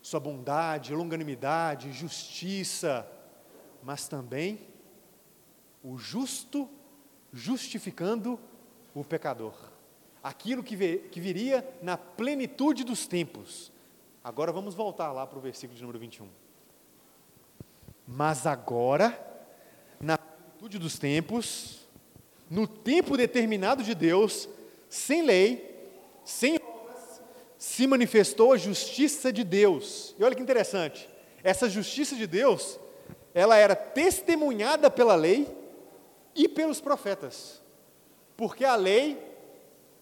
sua 0.00 0.20
bondade, 0.20 0.94
longanimidade, 0.94 1.92
justiça, 1.92 3.10
mas 3.86 4.08
também 4.08 4.58
o 5.80 5.96
justo 5.96 6.68
justificando 7.32 8.36
o 8.92 9.04
pecador. 9.04 9.54
Aquilo 10.20 10.60
que, 10.60 10.76
que 11.08 11.20
viria 11.20 11.64
na 11.80 11.96
plenitude 11.96 12.82
dos 12.82 13.06
tempos. 13.06 13.70
Agora 14.24 14.50
vamos 14.50 14.74
voltar 14.74 15.12
lá 15.12 15.24
para 15.24 15.38
o 15.38 15.40
versículo 15.40 15.76
de 15.76 15.82
número 15.82 16.00
21. 16.00 16.28
Mas 18.08 18.44
agora, 18.44 19.16
na 20.00 20.18
plenitude 20.18 20.80
dos 20.80 20.98
tempos, 20.98 21.86
no 22.50 22.66
tempo 22.66 23.16
determinado 23.16 23.84
de 23.84 23.94
Deus, 23.94 24.48
sem 24.88 25.22
lei, 25.22 25.94
sem 26.24 26.56
obras, 26.56 27.22
se 27.56 27.86
manifestou 27.86 28.52
a 28.52 28.56
justiça 28.56 29.32
de 29.32 29.44
Deus. 29.44 30.12
E 30.18 30.24
olha 30.24 30.34
que 30.34 30.42
interessante, 30.42 31.08
essa 31.44 31.70
justiça 31.70 32.16
de 32.16 32.26
Deus, 32.26 32.80
ela 33.36 33.58
era 33.58 33.76
testemunhada 33.76 34.90
pela 34.90 35.14
lei 35.14 35.46
e 36.34 36.48
pelos 36.48 36.80
profetas. 36.80 37.62
Porque 38.34 38.64
a 38.64 38.74
lei 38.74 39.22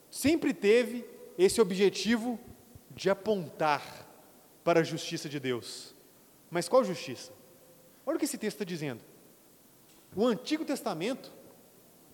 sempre 0.09 0.55
teve 0.55 1.05
esse 1.37 1.61
objetivo 1.61 2.39
de 2.93 3.11
apontar 3.11 3.83
para 4.63 4.79
a 4.81 4.85
justiça 4.85 5.29
de 5.29 5.41
Deus. 5.41 5.97
Mas 6.49 6.69
qual 6.69 6.85
justiça? 6.85 7.33
Olha 8.07 8.15
o 8.15 8.19
que 8.21 8.25
esse 8.25 8.39
texto 8.39 8.55
está 8.55 8.65
dizendo. 8.65 9.03
O 10.15 10.25
Antigo 10.25 10.65
Testamento 10.65 11.33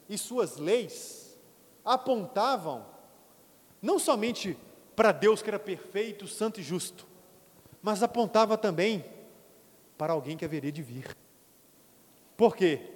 e 0.08 0.16
suas 0.16 0.56
leis 0.56 1.38
apontavam 1.84 2.86
não 3.82 3.98
somente 3.98 4.56
para 4.96 5.12
Deus 5.12 5.42
que 5.42 5.50
era 5.50 5.58
perfeito, 5.58 6.26
santo 6.26 6.60
e 6.60 6.62
justo, 6.62 7.06
mas 7.82 8.02
apontava 8.02 8.56
também 8.56 9.19
para 10.00 10.14
alguém 10.14 10.34
que 10.34 10.46
haveria 10.46 10.72
de 10.72 10.80
vir. 10.80 11.14
Por 12.34 12.56
quê? 12.56 12.90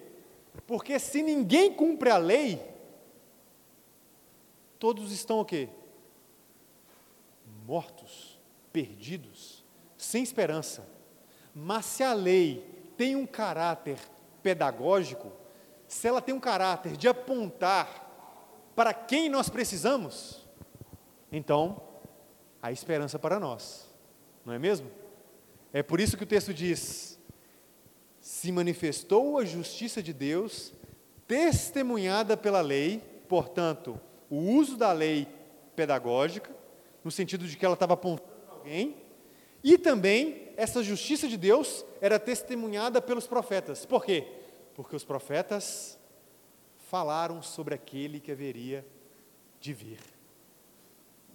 Porque 0.66 0.98
se 0.98 1.22
ninguém 1.22 1.70
cumpre 1.70 2.08
a 2.08 2.16
lei, 2.16 2.58
todos 4.78 5.12
estão 5.12 5.38
o 5.38 5.44
quê? 5.44 5.68
Mortos, 7.66 8.40
perdidos, 8.72 9.62
sem 9.98 10.22
esperança. 10.22 10.88
Mas 11.54 11.84
se 11.84 12.02
a 12.02 12.14
lei 12.14 12.64
tem 12.96 13.14
um 13.14 13.26
caráter 13.26 13.98
pedagógico, 14.42 15.30
se 15.86 16.08
ela 16.08 16.22
tem 16.22 16.34
um 16.34 16.40
caráter 16.40 16.96
de 16.96 17.06
apontar 17.06 18.00
para 18.74 18.94
quem 18.94 19.28
nós 19.28 19.50
precisamos, 19.50 20.42
então 21.30 21.82
há 22.62 22.72
esperança 22.72 23.18
para 23.18 23.38
nós, 23.38 23.94
não 24.42 24.54
é 24.54 24.58
mesmo? 24.58 25.03
É 25.74 25.82
por 25.82 26.00
isso 26.00 26.16
que 26.16 26.22
o 26.22 26.26
texto 26.26 26.54
diz: 26.54 27.18
se 28.20 28.52
manifestou 28.52 29.38
a 29.38 29.44
justiça 29.44 30.00
de 30.00 30.12
Deus, 30.12 30.72
testemunhada 31.26 32.36
pela 32.36 32.60
lei, 32.60 33.02
portanto, 33.28 34.00
o 34.30 34.36
uso 34.36 34.76
da 34.76 34.92
lei 34.92 35.26
pedagógica, 35.74 36.54
no 37.02 37.10
sentido 37.10 37.44
de 37.48 37.56
que 37.56 37.66
ela 37.66 37.74
estava 37.74 37.94
apontando 37.94 38.30
alguém, 38.52 38.96
e 39.64 39.76
também 39.76 40.52
essa 40.56 40.80
justiça 40.80 41.26
de 41.26 41.36
Deus 41.36 41.84
era 42.00 42.20
testemunhada 42.20 43.02
pelos 43.02 43.26
profetas. 43.26 43.84
Por 43.84 44.04
quê? 44.04 44.28
Porque 44.76 44.94
os 44.94 45.02
profetas 45.02 45.98
falaram 46.88 47.42
sobre 47.42 47.74
aquele 47.74 48.20
que 48.20 48.30
haveria 48.30 48.86
de 49.58 49.72
vir. 49.72 49.98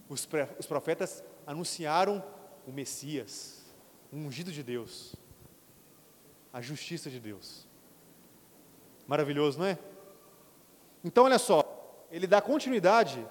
Os, 0.07 0.25
os 0.57 0.65
profetas 0.65 1.21
anunciaram 1.45 2.23
o 2.65 2.71
Messias, 2.71 3.58
o 4.11 4.17
ungido 4.17 4.51
de 4.51 4.63
Deus, 4.63 5.15
a 6.51 6.61
justiça 6.61 7.09
de 7.09 7.19
Deus. 7.19 7.67
Maravilhoso, 9.07 9.59
não 9.59 9.65
é? 9.65 9.77
Então, 11.03 11.25
olha 11.25 11.39
só, 11.39 12.05
ele 12.11 12.27
dá 12.27 12.41
continuidade 12.41 13.25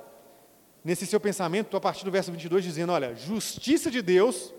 nesse 0.84 1.06
seu 1.06 1.20
pensamento 1.20 1.76
a 1.76 1.80
partir 1.80 2.04
do 2.04 2.10
verso 2.10 2.30
22, 2.30 2.64
dizendo: 2.64 2.92
Olha, 2.92 3.14
justiça 3.14 3.90
de 3.90 4.00
Deus, 4.00 4.52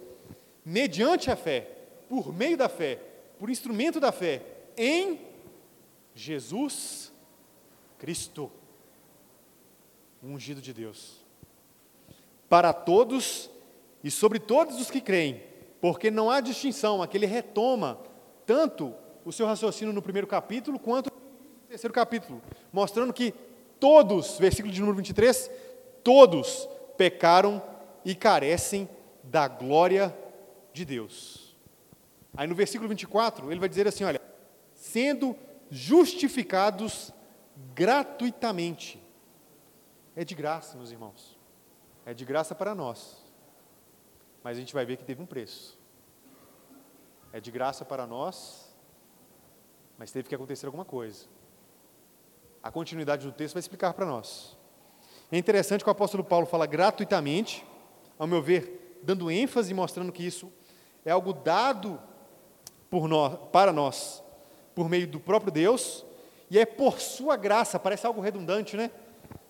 mediante 0.64 1.32
a 1.32 1.36
fé, 1.36 1.62
por 2.08 2.34
meio 2.34 2.58
da 2.58 2.70
fé, 2.70 3.00
por 3.38 3.50
instrumento 3.50 4.00
da 4.00 4.12
fé, 4.12 4.44
em 4.78 5.22
Jesus 6.14 7.12
Cristo, 7.98 8.52
ungido 10.22 10.62
de 10.62 10.74
Deus. 10.74 11.18
para 12.50 12.74
todos 12.74 13.50
e 14.04 14.10
sobre 14.10 14.40
todos 14.40 14.82
os 14.82 14.90
que 14.90 15.00
creem, 15.00 15.44
porque 15.82 16.12
não 16.12 16.30
há 16.30 16.40
distinção. 16.42 17.02
Aqui 17.02 17.18
ele 17.18 17.26
retoma 17.26 18.00
tanto 18.46 18.94
o 19.24 19.32
seu 19.32 19.46
raciocínio 19.46 19.94
no 19.94 20.02
primeiro 20.02 20.28
capítulo 20.28 20.80
quanto 20.80 21.12
no 21.12 21.68
terceiro 21.68 21.94
capítulo, 21.94 22.42
mostrando 22.72 23.14
que 23.14 23.34
todos, 23.80 24.38
versículo 24.38 24.74
de 24.74 24.80
número 24.80 24.98
23, 24.98 25.50
todos 26.04 26.68
pecaram 26.98 27.62
e 28.04 28.16
carecem 28.16 28.90
da 29.24 29.48
glória 29.48 30.16
de 30.74 30.84
Deus. 30.84 31.56
Aí 32.36 32.48
no 32.48 32.56
versículo 32.56 32.90
24, 32.90 33.52
ele 33.52 33.60
vai 33.60 33.70
dizer 33.70 33.88
assim: 33.88 34.04
olha, 34.04 34.22
sendo 34.74 35.36
justificados 35.70 37.14
gratuitamente. 37.74 39.02
É 40.16 40.24
de 40.24 40.36
graça, 40.36 40.78
meus 40.78 40.92
irmãos. 40.92 41.38
É 42.06 42.14
de 42.14 42.26
graça 42.26 42.56
para 42.56 42.74
nós. 42.74 43.19
Mas 44.44 44.58
a 44.58 44.60
gente 44.60 44.74
vai 44.74 44.86
ver 44.86 44.98
que 44.98 45.04
teve 45.04 45.22
um 45.22 45.26
preço. 45.26 45.78
É 47.32 47.40
de 47.40 47.52
graça 47.52 47.86
para 47.86 48.08
nós, 48.08 48.74
mas 49.98 50.12
teve 50.12 50.28
que 50.28 50.36
acontecer 50.36 50.66
alguma 50.66 50.86
coisa. 50.86 51.26
A 52.64 52.72
continuidade 52.72 53.26
do 53.26 53.32
texto 53.32 53.54
vai 53.54 53.60
explicar 53.60 53.94
para 53.94 54.06
nós. 54.06 54.58
É 55.32 55.38
interessante 55.38 55.84
que 55.84 55.90
o 55.90 55.92
apóstolo 55.92 56.24
Paulo 56.24 56.46
fala 56.46 56.66
gratuitamente, 56.66 57.66
ao 58.18 58.26
meu 58.26 58.42
ver, 58.42 59.00
dando 59.04 59.30
ênfase 59.30 59.72
e 59.72 59.74
mostrando 59.74 60.12
que 60.12 60.26
isso 60.26 60.52
é 61.06 61.12
algo 61.12 61.34
dado 61.34 62.02
por 62.90 63.08
nós, 63.08 63.38
para 63.52 63.72
nós, 63.72 64.24
por 64.74 64.90
meio 64.90 65.08
do 65.08 65.20
próprio 65.20 65.52
Deus, 65.52 66.06
e 66.50 66.58
é 66.58 66.66
por 66.66 67.00
sua 67.00 67.36
graça, 67.36 67.80
parece 67.80 68.08
algo 68.08 68.22
redundante, 68.22 68.76
né? 68.76 68.90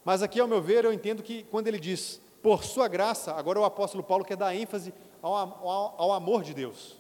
Mas 0.04 0.22
aqui, 0.22 0.40
ao 0.40 0.48
meu 0.48 0.62
ver, 0.62 0.84
eu 0.84 0.92
entendo 0.92 1.24
que 1.24 1.44
quando 1.44 1.68
ele 1.68 1.80
diz 1.80 2.22
por 2.42 2.64
sua 2.64 2.88
graça, 2.88 3.34
agora 3.34 3.60
o 3.60 3.66
apóstolo 3.66 4.04
Paulo 4.04 4.24
quer 4.24 4.38
dar 4.38 4.56
ênfase 4.56 4.94
ao, 5.22 5.34
ao, 5.34 5.96
ao 5.98 6.14
amor 6.14 6.44
de 6.44 6.54
Deus, 6.54 6.98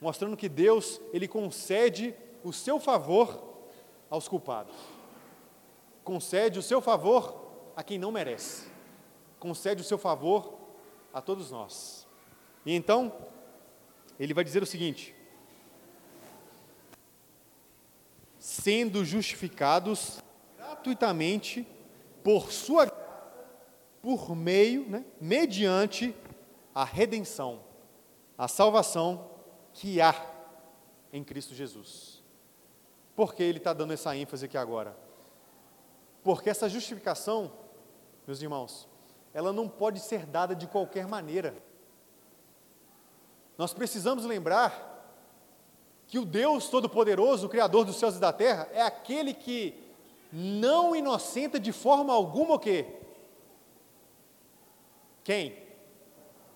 mostrando 0.00 0.36
que 0.36 0.48
Deus, 0.48 1.00
ele 1.12 1.26
concede 1.26 2.14
o 2.42 2.52
seu 2.52 2.78
favor 2.78 3.42
aos 4.10 4.28
culpados, 4.28 4.74
concede 6.02 6.58
o 6.58 6.62
seu 6.62 6.80
favor 6.80 7.42
a 7.74 7.82
quem 7.82 7.98
não 7.98 8.12
merece, 8.12 8.68
concede 9.40 9.80
o 9.80 9.84
seu 9.84 9.98
favor 9.98 10.54
a 11.12 11.20
todos 11.20 11.50
nós. 11.50 12.06
E 12.66 12.74
então, 12.74 13.12
ele 14.18 14.34
vai 14.34 14.44
dizer 14.44 14.62
o 14.62 14.66
seguinte: 14.66 15.14
sendo 18.38 19.04
justificados 19.04 20.22
gratuitamente 20.56 21.66
por 22.22 22.52
sua 22.52 22.84
graça, 22.84 23.03
por 24.04 24.36
meio, 24.36 24.86
né, 24.86 25.02
mediante 25.18 26.14
a 26.74 26.84
redenção, 26.84 27.60
a 28.36 28.46
salvação 28.46 29.30
que 29.72 29.98
há 29.98 30.14
em 31.10 31.24
Cristo 31.24 31.54
Jesus. 31.54 32.22
Por 33.16 33.34
que 33.34 33.42
ele 33.42 33.56
está 33.56 33.72
dando 33.72 33.94
essa 33.94 34.14
ênfase 34.14 34.44
aqui 34.44 34.58
agora? 34.58 34.94
Porque 36.22 36.50
essa 36.50 36.68
justificação, 36.68 37.50
meus 38.26 38.42
irmãos, 38.42 38.86
ela 39.32 39.54
não 39.54 39.70
pode 39.70 40.00
ser 40.00 40.26
dada 40.26 40.54
de 40.54 40.66
qualquer 40.66 41.06
maneira. 41.06 41.56
Nós 43.56 43.72
precisamos 43.72 44.26
lembrar 44.26 45.16
que 46.06 46.18
o 46.18 46.26
Deus 46.26 46.68
Todo-Poderoso, 46.68 47.46
o 47.46 47.50
Criador 47.50 47.86
dos 47.86 47.96
céus 47.96 48.16
e 48.16 48.20
da 48.20 48.34
terra, 48.34 48.68
é 48.70 48.82
aquele 48.82 49.32
que 49.32 49.82
não 50.30 50.94
inocenta 50.94 51.58
de 51.58 51.72
forma 51.72 52.12
alguma 52.12 52.56
o 52.56 52.58
quê? 52.58 53.00
Quem? 55.24 55.56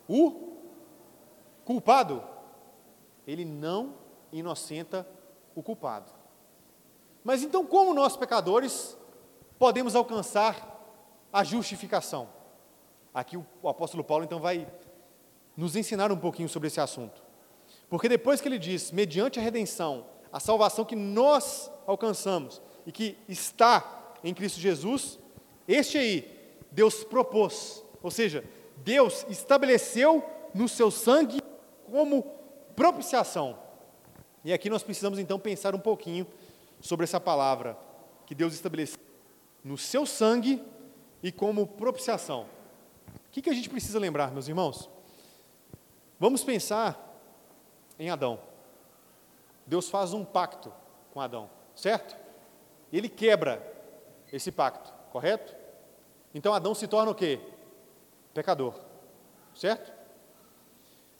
O 0.06 0.58
culpado. 1.64 2.22
Ele 3.26 3.44
não 3.44 3.94
inocenta 4.30 5.08
o 5.54 5.62
culpado. 5.62 6.12
Mas 7.24 7.42
então, 7.42 7.66
como 7.66 7.92
nós 7.92 8.16
pecadores 8.16 8.96
podemos 9.58 9.96
alcançar 9.96 10.78
a 11.32 11.42
justificação? 11.42 12.28
Aqui 13.12 13.36
o, 13.36 13.68
apóstolo 13.68 14.04
Paulo 14.04 14.24
então 14.24 14.38
vai 14.38 14.70
nos 15.56 15.74
ensinar 15.74 16.12
um 16.12 16.16
pouquinho 16.16 16.48
sobre 16.48 16.68
esse 16.68 16.80
assunto. 16.80 17.22
Porque 17.88 18.08
depois 18.08 18.40
que 18.40 18.48
ele 18.48 18.58
diz, 18.58 18.92
mediante 18.92 19.40
a 19.40 19.42
redenção, 19.42 20.06
a 20.32 20.38
salvação 20.38 20.84
que 20.84 20.94
nós 20.94 21.70
alcançamos 21.86 22.62
e 22.86 22.92
que 22.92 23.18
está 23.28 24.14
em 24.22 24.32
Cristo 24.32 24.60
Jesus, 24.60 25.18
este 25.66 25.98
aí, 25.98 26.54
Deus 26.70 27.02
propôs, 27.02 27.82
ou 28.02 28.10
seja, 28.10 28.44
Deus 28.84 29.26
estabeleceu 29.28 30.24
no 30.54 30.68
seu 30.68 30.90
sangue 30.90 31.40
como 31.90 32.22
propiciação. 32.74 33.58
E 34.44 34.52
aqui 34.52 34.70
nós 34.70 34.82
precisamos 34.82 35.18
então 35.18 35.38
pensar 35.38 35.74
um 35.74 35.80
pouquinho 35.80 36.26
sobre 36.80 37.04
essa 37.04 37.20
palavra 37.20 37.76
que 38.26 38.34
Deus 38.34 38.54
estabeleceu 38.54 38.98
no 39.64 39.76
seu 39.76 40.06
sangue 40.06 40.62
e 41.22 41.32
como 41.32 41.66
propiciação. 41.66 42.46
O 43.26 43.30
que, 43.30 43.42
que 43.42 43.50
a 43.50 43.54
gente 43.54 43.68
precisa 43.68 43.98
lembrar, 43.98 44.30
meus 44.30 44.48
irmãos? 44.48 44.88
Vamos 46.18 46.44
pensar 46.44 47.20
em 47.98 48.10
Adão. 48.10 48.40
Deus 49.66 49.88
faz 49.90 50.12
um 50.12 50.24
pacto 50.24 50.72
com 51.12 51.20
Adão, 51.20 51.50
certo? 51.74 52.16
Ele 52.92 53.08
quebra 53.08 53.62
esse 54.32 54.50
pacto, 54.50 54.92
correto? 55.10 55.54
Então 56.34 56.54
Adão 56.54 56.74
se 56.74 56.86
torna 56.86 57.10
o 57.10 57.14
quê? 57.14 57.40
Pecador, 58.38 58.72
certo? 59.52 59.92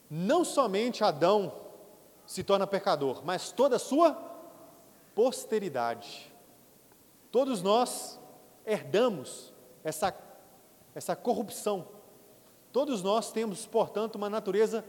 Não 0.09 0.45
somente 0.45 1.03
Adão 1.03 1.53
se 2.25 2.45
torna 2.45 2.65
pecador, 2.65 3.25
mas 3.25 3.51
toda 3.51 3.75
a 3.75 3.79
sua 3.79 4.13
posteridade. 5.13 6.33
Todos 7.29 7.61
nós 7.61 8.17
herdamos 8.65 9.53
essa, 9.83 10.17
essa 10.95 11.13
corrupção. 11.13 11.89
Todos 12.71 13.03
nós 13.03 13.33
temos, 13.33 13.65
portanto, 13.65 14.15
uma 14.15 14.29
natureza 14.29 14.85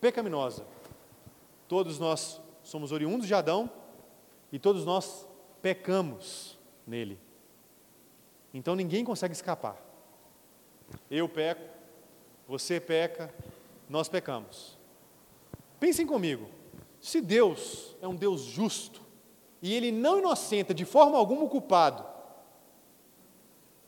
pecaminosa. 0.00 0.64
Todos 1.66 1.98
nós 1.98 2.40
somos 2.62 2.92
oriundos 2.92 3.26
de 3.26 3.34
Adão 3.34 3.68
e 4.52 4.58
todos 4.60 4.84
nós 4.84 5.26
pecamos 5.60 6.56
nele. 6.86 7.18
Então 8.54 8.76
ninguém 8.76 9.04
consegue 9.04 9.34
escapar. 9.34 9.91
Eu 11.10 11.28
peco, 11.28 11.62
você 12.46 12.80
peca, 12.80 13.32
nós 13.88 14.08
pecamos. 14.08 14.78
Pensem 15.78 16.06
comigo, 16.06 16.48
se 17.00 17.20
Deus 17.20 17.96
é 18.00 18.08
um 18.08 18.14
Deus 18.14 18.42
justo 18.42 19.00
e 19.60 19.74
Ele 19.74 19.90
não 19.90 20.18
inocenta 20.18 20.72
de 20.72 20.84
forma 20.84 21.16
alguma 21.16 21.44
o 21.44 21.48
culpado, 21.48 22.04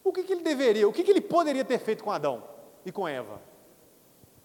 o 0.02 0.12
que, 0.12 0.22
que 0.22 0.32
Ele 0.32 0.42
deveria, 0.42 0.88
o 0.88 0.92
que, 0.92 1.02
que 1.02 1.10
Ele 1.10 1.20
poderia 1.20 1.64
ter 1.64 1.78
feito 1.78 2.04
com 2.04 2.10
Adão 2.10 2.42
e 2.84 2.92
com 2.92 3.08
Eva? 3.08 3.40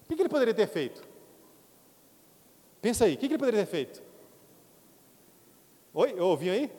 O 0.04 0.08
que, 0.08 0.16
que 0.16 0.22
Ele 0.22 0.28
poderia 0.28 0.54
ter 0.54 0.66
feito? 0.66 1.10
Pensa 2.80 3.04
aí, 3.04 3.14
o 3.14 3.18
que, 3.18 3.26
ele 3.26 3.38
poderia 3.38 3.60
ter 3.60 3.70
feito? 3.70 4.02
Oi, 5.92 6.14
eu 6.16 6.26
ouvi 6.26 6.48
aí? 6.48 6.72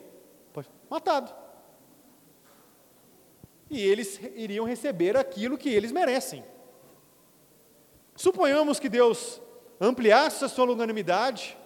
Matado. 0.90 1.32
E 3.72 3.80
eles 3.80 4.20
iriam 4.36 4.66
receber 4.66 5.16
aquilo 5.16 5.56
que 5.56 5.70
eles 5.70 5.90
merecem. 5.90 6.44
Suponhamos 8.14 8.78
que 8.78 8.90
Deus 8.90 9.40
ampliasse 9.80 10.44
a 10.44 10.48
sua 10.48 10.66
longanimidade, 10.66 11.56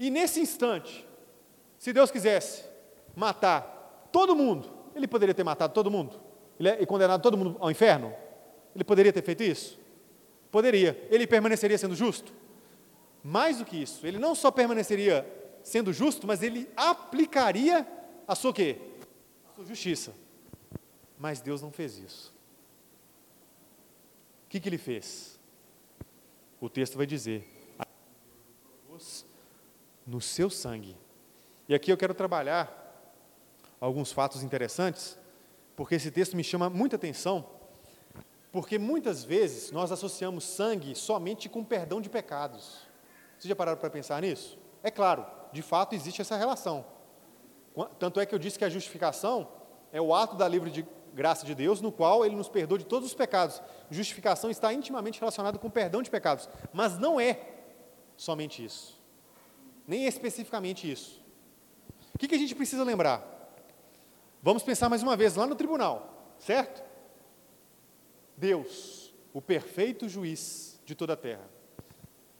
e 0.00 0.10
nesse 0.10 0.40
instante, 0.40 1.06
se 1.78 1.92
Deus 1.92 2.10
quisesse 2.10 2.64
matar 3.14 4.08
todo 4.10 4.34
mundo, 4.34 4.68
Ele 4.96 5.06
poderia 5.06 5.32
ter 5.32 5.44
matado 5.44 5.72
todo 5.72 5.92
mundo? 5.92 6.20
É, 6.58 6.82
e 6.82 6.86
condenado 6.86 7.22
todo 7.22 7.36
mundo 7.36 7.56
ao 7.60 7.70
inferno? 7.70 8.12
Ele 8.74 8.82
poderia 8.82 9.12
ter 9.12 9.22
feito 9.22 9.44
isso? 9.44 9.78
Poderia. 10.50 11.06
Ele 11.08 11.24
permaneceria 11.24 11.78
sendo 11.78 11.94
justo? 11.94 12.32
Mais 13.22 13.58
do 13.58 13.64
que 13.64 13.80
isso, 13.80 14.04
ele 14.04 14.18
não 14.18 14.34
só 14.34 14.50
permaneceria 14.50 15.24
sendo 15.62 15.92
justo, 15.92 16.26
mas 16.26 16.42
ele 16.42 16.68
aplicaria 16.76 17.86
a 18.26 18.34
sua 18.34 18.52
quê? 18.52 18.76
A 19.52 19.54
sua 19.54 19.64
justiça. 19.64 20.25
Mas 21.18 21.40
Deus 21.40 21.62
não 21.62 21.70
fez 21.70 21.98
isso. 21.98 22.34
O 24.44 24.48
que, 24.48 24.60
que 24.60 24.68
ele 24.68 24.78
fez? 24.78 25.38
O 26.60 26.68
texto 26.68 26.96
vai 26.96 27.06
dizer: 27.06 27.46
no 30.06 30.20
seu 30.20 30.48
sangue. 30.48 30.96
E 31.68 31.74
aqui 31.74 31.90
eu 31.90 31.96
quero 31.96 32.14
trabalhar 32.14 32.84
alguns 33.80 34.12
fatos 34.12 34.42
interessantes, 34.42 35.18
porque 35.74 35.96
esse 35.96 36.10
texto 36.10 36.36
me 36.36 36.44
chama 36.44 36.70
muita 36.70 36.96
atenção, 36.96 37.44
porque 38.52 38.78
muitas 38.78 39.24
vezes 39.24 39.70
nós 39.70 39.90
associamos 39.90 40.44
sangue 40.44 40.94
somente 40.94 41.48
com 41.48 41.64
perdão 41.64 42.00
de 42.00 42.08
pecados. 42.08 42.86
Vocês 43.36 43.48
já 43.48 43.56
pararam 43.56 43.78
para 43.78 43.90
pensar 43.90 44.22
nisso? 44.22 44.56
É 44.82 44.90
claro, 44.90 45.26
de 45.52 45.60
fato 45.60 45.94
existe 45.94 46.20
essa 46.20 46.36
relação. 46.36 46.86
Tanto 47.98 48.20
é 48.20 48.24
que 48.24 48.34
eu 48.34 48.38
disse 48.38 48.58
que 48.58 48.64
a 48.64 48.70
justificação 48.70 49.48
é 49.92 50.00
o 50.00 50.14
ato 50.14 50.36
da 50.36 50.48
livre 50.48 50.70
de, 50.70 50.86
graça 51.16 51.46
de 51.46 51.54
Deus, 51.54 51.80
no 51.80 51.90
qual 51.90 52.24
Ele 52.24 52.36
nos 52.36 52.48
perdoa 52.48 52.78
de 52.78 52.84
todos 52.84 53.08
os 53.08 53.14
pecados. 53.14 53.60
Justificação 53.90 54.50
está 54.50 54.72
intimamente 54.72 55.18
relacionada 55.18 55.58
com 55.58 55.70
perdão 55.70 56.02
de 56.02 56.10
pecados, 56.10 56.48
mas 56.72 56.98
não 56.98 57.18
é 57.18 57.40
somente 58.16 58.64
isso, 58.64 59.00
nem 59.88 60.04
especificamente 60.04 60.90
isso. 60.90 61.24
O 62.14 62.18
que, 62.18 62.28
que 62.28 62.34
a 62.34 62.38
gente 62.38 62.54
precisa 62.54 62.84
lembrar? 62.84 63.32
Vamos 64.42 64.62
pensar 64.62 64.88
mais 64.88 65.02
uma 65.02 65.16
vez 65.16 65.34
lá 65.34 65.46
no 65.46 65.56
tribunal, 65.56 66.34
certo? 66.38 66.84
Deus, 68.36 69.12
o 69.32 69.40
perfeito 69.40 70.08
juiz 70.08 70.80
de 70.84 70.94
toda 70.94 71.14
a 71.14 71.16
terra. 71.16 71.48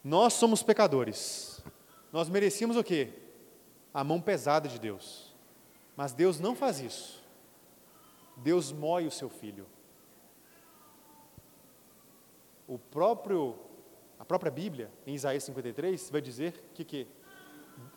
Nós 0.04 0.34
somos 0.34 0.62
pecadores. 0.62 1.60
Nós 2.12 2.28
merecíamos 2.28 2.76
o 2.76 2.84
quê? 2.84 3.12
A 3.92 4.04
mão 4.04 4.20
pesada 4.20 4.68
de 4.68 4.78
Deus. 4.78 5.34
Mas 5.96 6.12
Deus 6.12 6.38
não 6.38 6.54
faz 6.54 6.78
isso. 6.78 7.15
Deus 8.37 8.72
moe 8.72 9.07
o 9.07 9.11
seu 9.11 9.29
filho. 9.29 9.66
O 12.68 12.79
próprio, 12.79 13.59
a 14.18 14.25
própria 14.25 14.51
Bíblia, 14.51 14.90
em 15.07 15.14
Isaías 15.14 15.44
53, 15.44 16.11
vai 16.11 16.20
dizer 16.20 16.70
que, 16.75 16.85
que 16.85 17.07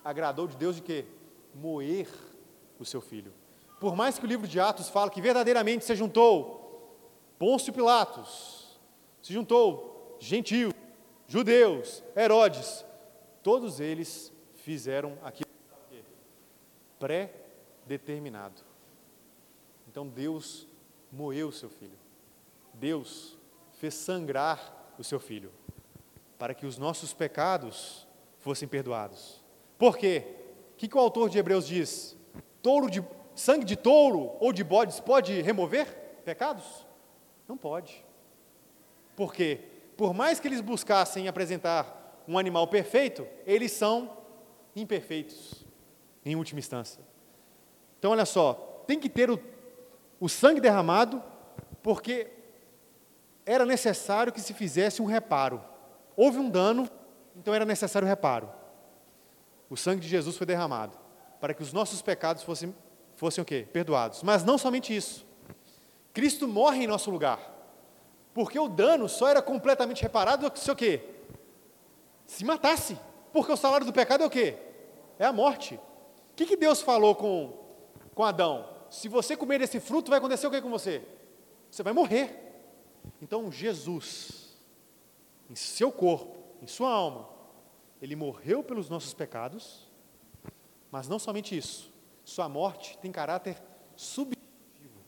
agradou 0.04 0.47
de 0.47 0.56
Deus 0.56 0.75
de 0.75 0.82
quê? 0.82 1.06
Moer 1.54 2.08
o 2.78 2.86
seu 2.86 3.02
filho. 3.02 3.34
Por 3.80 3.95
mais 3.95 4.19
que 4.19 4.25
o 4.25 4.28
livro 4.28 4.47
de 4.47 4.60
Atos 4.60 4.89
fale 4.89 5.12
que 5.12 5.21
verdadeiramente 5.21 5.86
se 5.86 5.95
juntou 5.95 6.60
Pôncio 7.38 7.71
Pilatos, 7.73 8.80
se 9.21 9.34
juntou 9.34 10.17
gentil, 10.19 10.71
judeus, 11.28 12.04
Herodes, 12.15 12.86
todos 13.41 13.80
eles 13.80 14.32
fizeram 14.56 15.17
aquilo 15.23 15.49
pré-determinado. 16.99 18.68
Então 19.89 20.08
Deus 20.08 20.67
moeu 21.12 21.47
o 21.47 21.52
seu 21.52 21.67
filho. 21.67 21.97
Deus 22.75 23.36
fez 23.73 23.95
sangrar 23.95 24.93
o 24.99 25.04
seu 25.04 25.19
filho 25.19 25.52
para 26.38 26.54
que 26.54 26.67
os 26.67 26.78
nossos 26.78 27.12
pecados 27.12 28.08
fossem 28.38 28.67
perdoados. 28.67 29.43
Por 29.80 29.97
quê? 29.97 30.23
O 30.73 30.78
que, 30.78 30.88
que 30.88 30.95
o 30.95 30.99
autor 30.99 31.28
de 31.28 31.39
Hebreus 31.39 31.65
diz? 31.65 32.15
Touro 32.62 32.88
de 32.89 33.04
sangue 33.34 33.65
de 33.65 33.75
touro 33.75 34.38
ou 34.39 34.54
de 34.54 34.63
bodes 34.63 34.99
pode 34.99 35.41
remover 35.41 35.88
pecados? 36.23 36.86
Não 37.47 37.58
pode. 37.58 38.06
Por 39.15 39.34
quê? 39.34 39.60
Por 39.97 40.13
mais 40.13 40.39
que 40.39 40.47
eles 40.47 40.62
buscassem 40.62 41.28
apresentar 41.28 42.23
um 42.28 42.38
animal 42.38 42.67
perfeito, 42.67 43.28
eles 43.43 43.71
são 43.71 44.17
imperfeitos, 44.75 45.65
em 46.23 46.36
última 46.36 46.60
instância. 46.60 47.02
Então, 47.97 48.12
olha 48.12 48.25
só, 48.25 48.84
tem 48.86 48.99
que 48.99 49.10
ter 49.10 49.32
o 49.32 49.38
o 50.19 50.27
sangue 50.27 50.60
derramado, 50.60 51.23
porque 51.82 52.27
era 53.45 53.65
necessário 53.65 54.34
que 54.34 54.41
se 54.41 54.53
fizesse 54.53 55.01
um 55.01 55.05
reparo. 55.05 55.63
Houve 56.15 56.38
um 56.38 56.49
dano, 56.49 56.89
então 57.36 57.53
era 57.53 57.65
necessário 57.65 58.05
o 58.05 58.10
reparo. 58.10 58.51
O 59.69 59.77
sangue 59.77 60.01
de 60.01 60.08
Jesus 60.08 60.38
foi 60.38 60.45
derramado 60.45 60.97
para 61.39 61.53
que 61.53 61.63
os 61.63 61.71
nossos 61.71 62.01
pecados 62.01 62.43
fossem, 62.43 62.75
fossem 63.15 63.41
o 63.41 63.45
quê? 63.45 63.67
Perdoados. 63.71 64.23
Mas 64.23 64.43
não 64.43 64.58
somente 64.58 64.95
isso. 64.95 65.25
Cristo 66.13 66.47
morre 66.47 66.84
em 66.84 66.88
nosso 66.88 67.10
lugar. 67.10 67.39
Porque 68.34 68.60
o 68.60 68.67
dano 68.67 69.08
só 69.08 69.27
era 69.27 69.41
completamente 69.41 70.01
reparado 70.01 70.51
se 70.55 70.69
o 70.69 70.75
quê? 70.75 71.01
Se 72.25 72.43
matasse. 72.43 72.97
Porque 73.32 73.51
o 73.51 73.58
salário 73.58 73.86
do 73.86 73.93
pecado 73.93 74.23
é 74.23 74.27
o 74.27 74.29
quê? 74.29 74.58
É 75.17 75.25
a 75.25 75.34
morte. 75.34 75.75
O 75.75 76.36
que, 76.36 76.45
que 76.45 76.58
Deus 76.58 76.82
falou 76.82 77.15
com, 77.15 77.53
com 78.13 78.23
Adão? 78.23 78.78
Se 78.89 79.08
você 79.08 79.36
comer 79.36 79.62
esse 79.62 79.80
fruto, 79.80 80.10
vai 80.10 80.19
acontecer 80.19 80.47
o 80.47 80.52
que 80.52 80.62
com 80.62 80.69
você? 80.69 81.04
Você 81.69 81.84
vai 81.84 81.93
morrer. 81.93 82.49
Então, 83.21 83.52
Jesus, 83.52 84.58
em 85.49 85.56
seu 85.56 85.91
corpo, 85.91 86.38
em 86.62 86.67
sua 86.67 86.91
alma, 86.91 87.30
ele 88.02 88.15
morreu 88.15 88.63
pelos 88.63 88.89
nossos 88.89 89.13
pecados, 89.13 89.88
mas 90.91 91.08
não 91.08 91.19
somente 91.19 91.56
isso, 91.58 91.91
sua 92.23 92.47
morte 92.47 92.97
tem 92.99 93.12
caráter 93.12 93.62
subjetivo, 93.95 95.02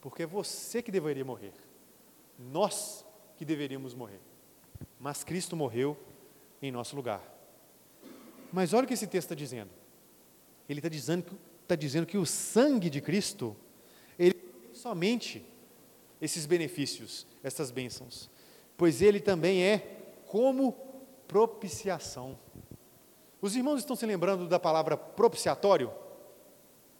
porque 0.00 0.24
é 0.24 0.26
você 0.26 0.82
que 0.82 0.90
deveria 0.90 1.24
morrer, 1.24 1.52
nós 2.38 3.04
que 3.36 3.44
deveríamos 3.44 3.94
morrer, 3.94 4.20
mas 4.98 5.22
Cristo 5.24 5.56
morreu 5.56 5.96
em 6.60 6.72
nosso 6.72 6.96
lugar. 6.96 7.22
Mas 8.52 8.72
olha 8.72 8.84
o 8.84 8.88
que 8.88 8.94
esse 8.94 9.06
texto 9.06 9.26
está 9.26 9.34
dizendo. 9.34 9.70
Ele 10.68 10.78
está 10.78 10.88
dizendo 10.88 11.38
está 11.66 11.74
dizendo 11.74 12.06
que 12.06 12.16
o 12.16 12.24
sangue 12.24 12.88
de 12.88 13.00
Cristo, 13.00 13.56
ele 14.18 14.34
tem 14.34 14.74
somente 14.74 15.44
esses 16.20 16.46
benefícios, 16.46 17.26
essas 17.42 17.70
bênçãos, 17.70 18.30
pois 18.76 19.02
ele 19.02 19.20
também 19.20 19.62
é 19.62 19.78
como 20.26 20.72
propiciação. 21.26 22.38
Os 23.40 23.56
irmãos 23.56 23.80
estão 23.80 23.96
se 23.96 24.06
lembrando 24.06 24.48
da 24.48 24.58
palavra 24.58 24.96
propiciatório? 24.96 25.92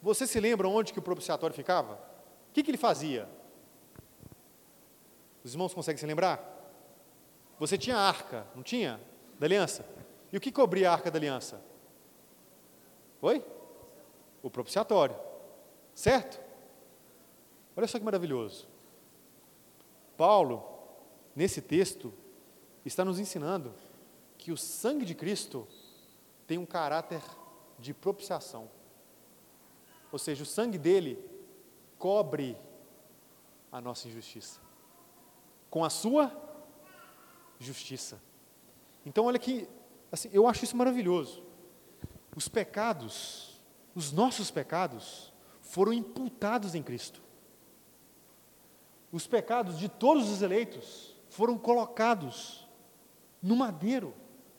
Você 0.03 0.27
se 0.27 0.39
lembra 0.41 0.69
onde 0.69 0.93
que 0.93 0.99
o 0.99 1.03
propiciatório 1.03 1.55
ficava? 1.55 1.95
O 1.95 2.53
que, 2.53 2.63
que 2.63 2.71
ele 2.71 2.79
fazia? 2.79 3.29
Os 5.45 5.53
irmãos 5.53 5.73
conseguem 5.73 5.99
se 5.99 6.07
lembrar? 6.07 6.55
Você 7.59 7.79
tinha 7.79 7.97
a 7.97 8.09
arca, 8.09 8.47
não 8.55 8.63
tinha? 8.63 9.01
Da 9.39 9.47
aliança? 9.47 9.87
E 10.33 10.37
o 10.37 10.41
que 10.41 10.51
cobria 10.51 10.91
a 10.91 10.93
arca 10.93 11.11
da 11.11 11.19
aliança? 11.19 11.61
Oi? 13.23 13.43
O 14.47 14.51
propiciatório. 14.51 15.17
Certo? 15.95 16.41
Olha 17.77 17.87
só 17.87 17.99
que 17.99 18.05
maravilhoso. 18.05 18.69
Paulo, 20.17 20.63
nesse 21.35 21.61
texto, 21.61 22.13
está 22.85 23.05
nos 23.05 23.19
ensinando 23.19 23.75
que 24.39 24.53
o 24.53 24.57
sangue 24.57 25.05
de 25.05 25.15
Cristo 25.15 25.67
tem 26.47 26.59
um 26.59 26.67
caráter 26.67 27.23
de 27.79 27.93
propiciação. 27.93 28.71
Ou 30.13 30.19
seja, 30.19 30.43
o 30.43 30.47
sangue 30.47 30.79
dele 30.79 31.19
cobre 31.99 32.57
a 33.73 33.81
nossa 33.81 34.07
injustiça 34.09 34.61
com 35.69 35.85
a 35.85 35.91
sua 35.91 36.33
justiça. 37.59 38.19
Então, 39.05 39.27
olha 39.27 39.39
que, 39.39 39.69
assim, 40.11 40.31
eu 40.33 40.47
acho 40.47 40.65
isso 40.65 40.77
maravilhoso. 40.77 41.43
Os 42.35 42.49
pecados 42.49 43.56
os 43.97 44.13
nossos 44.13 44.51
pecados 44.51 45.33
foram 45.63 45.91
imputados 45.91 46.75
em 46.75 46.83
Cristo. 46.83 47.23
Os 49.11 49.27
pecados 49.27 49.79
de 49.79 49.89
todos 49.89 50.29
os 50.29 50.43
eleitos 50.43 51.17
foram 51.31 51.57
colocados 51.57 52.69
no 53.43 53.57
madeiro, 53.57 54.15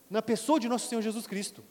na 0.10 0.24
pessoa 0.24 0.60
de 0.60 0.68
nosso 0.68 0.88
Senhor 0.88 1.02
Jesus 1.02 1.28
Cristo. 1.28 1.64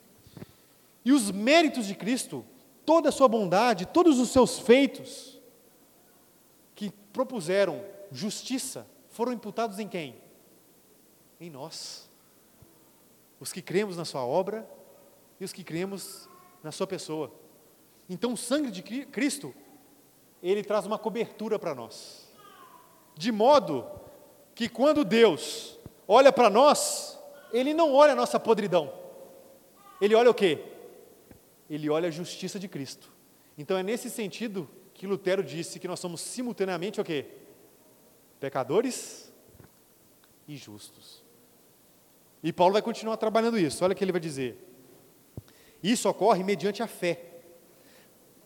E 1.03 1.11
os 1.11 1.29
méritos 1.29 1.85
de 1.85 1.93
Cristo, 1.93 2.45
toda 2.85 3.09
a 3.09 3.11
sua 3.11 3.27
bondade, 3.27 3.85
todos 3.85 4.17
os 4.17 4.29
seus 4.29 4.59
feitos, 4.59 5.37
que 6.73 6.89
propuseram 7.11 7.83
justiça, 8.11 8.87
foram 9.09 9.33
imputados 9.33 9.77
em 9.77 9.89
quem? 9.89 10.21
Em 11.37 11.49
nós. 11.49 12.09
Os 13.41 13.51
que 13.51 13.61
cremos 13.61 13.97
na 13.97 14.05
Sua 14.05 14.25
obra 14.25 14.69
e 15.39 15.43
os 15.43 15.51
que 15.51 15.63
cremos 15.63 16.29
na 16.63 16.71
Sua 16.71 16.87
pessoa. 16.87 17.31
Então 18.09 18.33
o 18.33 18.37
sangue 18.37 18.71
de 18.71 18.81
Cristo, 19.05 19.53
ele 20.41 20.63
traz 20.63 20.85
uma 20.85 20.97
cobertura 20.97 21.59
para 21.59 21.75
nós. 21.75 22.27
De 23.15 23.31
modo 23.31 23.85
que 24.55 24.69
quando 24.69 25.03
Deus 25.03 25.77
olha 26.07 26.31
para 26.31 26.49
nós, 26.49 27.19
ele 27.51 27.73
não 27.73 27.93
olha 27.93 28.13
a 28.13 28.15
nossa 28.15 28.39
podridão. 28.39 28.93
Ele 29.99 30.15
olha 30.15 30.29
o 30.29 30.33
quê? 30.33 30.63
Ele 31.69 31.89
olha 31.89 32.07
a 32.07 32.11
justiça 32.11 32.59
de 32.59 32.67
Cristo. 32.67 33.11
Então 33.57 33.77
é 33.77 33.83
nesse 33.83 34.09
sentido 34.09 34.69
que 34.93 35.07
Lutero 35.07 35.43
disse 35.43 35.79
que 35.79 35.87
nós 35.87 35.99
somos 35.99 36.21
simultaneamente 36.21 37.01
o 37.01 37.03
quê? 37.03 37.25
Pecadores 38.39 39.31
e 40.47 40.55
justos. 40.55 41.23
E 42.41 42.53
Paulo 42.53 42.73
vai 42.73 42.81
continuar 42.81 43.17
trabalhando 43.17 43.57
isso. 43.57 43.83
Olha 43.83 43.93
o 43.93 43.95
que 43.95 44.03
ele 44.03 44.11
vai 44.11 44.21
dizer. 44.21 44.63
Isso 45.81 46.07
ocorre 46.07 46.43
mediante 46.43 46.81
a 46.81 46.87
fé 46.87 47.26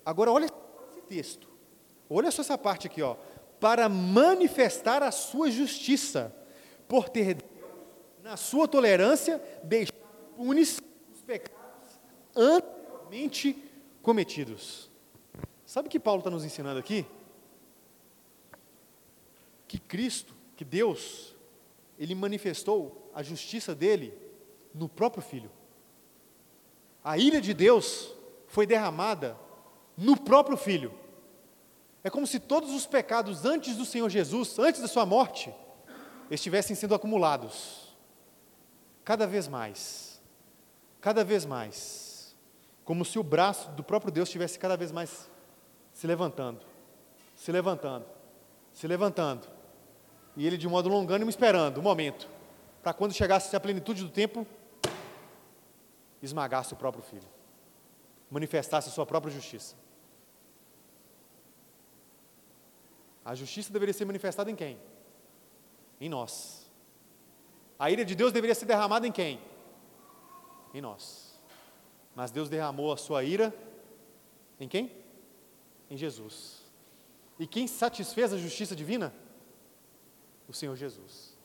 Agora, 0.05 0.31
olha 0.31 0.45
esse 0.45 1.01
texto. 1.07 1.49
Olha 2.09 2.31
só 2.31 2.41
essa 2.41 2.57
parte 2.57 2.87
aqui, 2.87 3.01
ó. 3.01 3.15
Para 3.59 3.87
manifestar 3.87 5.03
a 5.03 5.11
sua 5.11 5.49
justiça, 5.51 6.35
por 6.87 7.07
ter 7.07 7.37
na 8.23 8.35
sua 8.35 8.67
tolerância 8.67 9.41
deixado 9.63 10.01
punes 10.35 10.79
os 11.13 11.21
pecados 11.21 11.99
anteriormente 12.35 13.55
cometidos. 14.01 14.89
Sabe 15.65 15.87
o 15.87 15.91
que 15.91 15.99
Paulo 15.99 16.19
está 16.19 16.29
nos 16.29 16.43
ensinando 16.43 16.79
aqui? 16.79 17.05
Que 19.67 19.79
Cristo, 19.79 20.35
que 20.57 20.65
Deus, 20.65 21.35
ele 21.97 22.15
manifestou 22.15 23.09
a 23.13 23.23
justiça 23.23 23.73
dele 23.73 24.13
no 24.73 24.89
próprio 24.89 25.23
Filho. 25.23 25.51
A 27.03 27.17
ira 27.17 27.39
de 27.39 27.53
Deus 27.53 28.13
foi 28.47 28.65
derramada 28.65 29.37
no 29.97 30.15
próprio 30.19 30.57
filho. 30.57 30.93
É 32.03 32.09
como 32.09 32.25
se 32.25 32.39
todos 32.39 32.73
os 32.73 32.85
pecados 32.85 33.45
antes 33.45 33.75
do 33.75 33.85
Senhor 33.85 34.09
Jesus, 34.09 34.57
antes 34.57 34.81
da 34.81 34.87
sua 34.87 35.05
morte, 35.05 35.53
estivessem 36.29 36.75
sendo 36.75 36.95
acumulados. 36.95 37.95
Cada 39.03 39.27
vez 39.27 39.47
mais. 39.47 40.21
Cada 40.99 41.23
vez 41.23 41.45
mais. 41.45 42.35
Como 42.83 43.05
se 43.05 43.19
o 43.19 43.23
braço 43.23 43.69
do 43.71 43.83
próprio 43.83 44.11
Deus 44.11 44.29
estivesse 44.29 44.57
cada 44.57 44.75
vez 44.75 44.91
mais 44.91 45.29
se 45.93 46.07
levantando, 46.07 46.61
se 47.35 47.51
levantando, 47.51 48.05
se 48.73 48.87
levantando. 48.87 49.47
E 50.35 50.47
ele 50.47 50.57
de 50.57 50.67
modo 50.67 50.89
longânimo 50.89 51.29
esperando 51.29 51.77
o 51.77 51.81
momento, 51.81 52.27
para 52.81 52.93
quando 52.93 53.13
chegasse 53.13 53.55
a 53.55 53.59
plenitude 53.59 54.03
do 54.03 54.09
tempo, 54.09 54.47
esmagasse 56.21 56.73
o 56.73 56.77
próprio 56.77 57.03
filho, 57.03 57.27
manifestasse 58.31 58.87
a 58.87 58.91
sua 58.91 59.05
própria 59.05 59.31
justiça. 59.31 59.75
A 63.23 63.35
justiça 63.35 63.71
deveria 63.71 63.93
ser 63.93 64.05
manifestada 64.05 64.49
em 64.49 64.55
quem? 64.55 64.79
Em 65.99 66.09
nós. 66.09 66.71
A 67.77 67.91
ira 67.91 68.05
de 68.05 68.15
Deus 68.15 68.31
deveria 68.31 68.55
ser 68.55 68.65
derramada 68.65 69.05
em 69.05 69.11
quem? 69.11 69.39
Em 70.73 70.81
nós. 70.81 71.39
Mas 72.15 72.31
Deus 72.31 72.49
derramou 72.49 72.91
a 72.91 72.97
sua 72.97 73.23
ira 73.23 73.53
em 74.59 74.67
quem? 74.67 74.95
Em 75.89 75.97
Jesus. 75.97 76.63
E 77.37 77.45
quem 77.45 77.67
satisfez 77.67 78.33
a 78.33 78.37
justiça 78.37 78.75
divina? 78.75 79.13
O 80.47 80.53
Senhor 80.53 80.75
Jesus. 80.75 81.37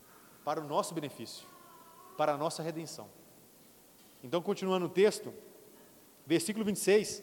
Para 0.45 0.61
o 0.61 0.65
nosso 0.65 0.95
benefício, 0.95 1.47
para 2.17 2.33
a 2.33 2.37
nossa 2.37 2.63
redenção. 2.63 3.09
Então, 4.23 4.41
continuando 4.41 4.87
o 4.87 4.91
texto, 4.91 5.33
versículo 6.27 6.65
26. 6.65 7.23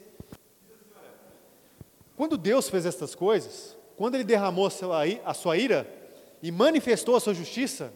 Quando 2.16 2.38
Deus 2.38 2.68
fez 2.68 2.86
estas 2.86 3.14
coisas, 3.14 3.76
quando 3.96 4.14
ele 4.14 4.24
derramou 4.24 4.66
a 4.66 5.34
sua 5.34 5.56
ira 5.56 5.86
e 6.42 6.50
manifestou 6.50 7.16
a 7.16 7.20
sua 7.20 7.34
justiça, 7.34 7.92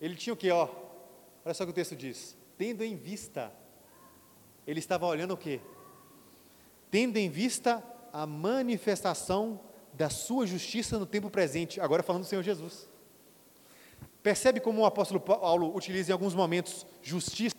ele 0.00 0.14
tinha 0.14 0.32
o 0.32 0.36
que, 0.36 0.50
ó? 0.50 0.68
Olha 1.44 1.54
só 1.54 1.64
o 1.64 1.66
que 1.66 1.72
o 1.72 1.74
texto 1.74 1.94
diz. 1.94 2.36
Tendo 2.56 2.82
em 2.82 2.96
vista, 2.96 3.52
ele 4.66 4.78
estava 4.78 5.06
olhando 5.06 5.34
o 5.34 5.36
que? 5.36 5.60
Tendo 6.90 7.16
em 7.16 7.28
vista 7.28 7.82
a 8.12 8.26
manifestação 8.26 9.60
da 9.92 10.08
sua 10.08 10.46
justiça 10.46 10.98
no 10.98 11.06
tempo 11.06 11.30
presente, 11.30 11.80
agora 11.80 12.02
falando 12.02 12.22
do 12.22 12.28
Senhor 12.28 12.42
Jesus. 12.42 12.88
Percebe 14.22 14.60
como 14.60 14.82
o 14.82 14.86
apóstolo 14.86 15.20
Paulo 15.20 15.74
utiliza 15.74 16.10
em 16.10 16.12
alguns 16.12 16.34
momentos 16.34 16.86
justiça 17.02 17.54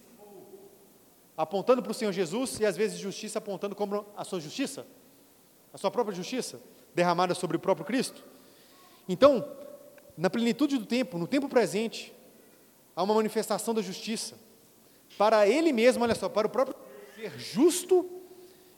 apontando 1.38 1.84
para 1.84 1.92
o 1.92 1.94
Senhor 1.94 2.12
Jesus 2.12 2.60
e 2.60 2.66
às 2.66 2.76
vezes 2.76 3.00
justiça 3.00 3.38
apontando 3.38 3.76
como 3.76 4.06
a 4.18 4.24
sua 4.24 4.40
justiça, 4.40 4.88
a 5.72 5.78
sua 5.78 5.92
própria 5.92 6.16
justiça 6.16 6.60
derramada 6.96 7.36
sobre 7.36 7.56
o 7.56 7.60
próprio 7.60 7.86
Cristo. 7.86 8.26
Então, 9.08 9.48
na 10.18 10.32
plenitude 10.32 10.80
do 10.80 10.86
tempo, 10.86 11.20
no 11.20 11.28
tempo 11.28 11.48
presente, 11.48 12.12
há 12.96 13.04
uma 13.04 13.14
manifestação 13.14 13.74
da 13.74 13.84
justiça. 13.84 14.36
Para 15.16 15.48
Ele 15.48 15.72
mesmo, 15.72 16.04
olha 16.04 16.16
só, 16.16 16.28
para 16.28 16.48
o 16.48 16.50
próprio 16.50 16.76
ser 17.16 17.38
justo 17.38 18.10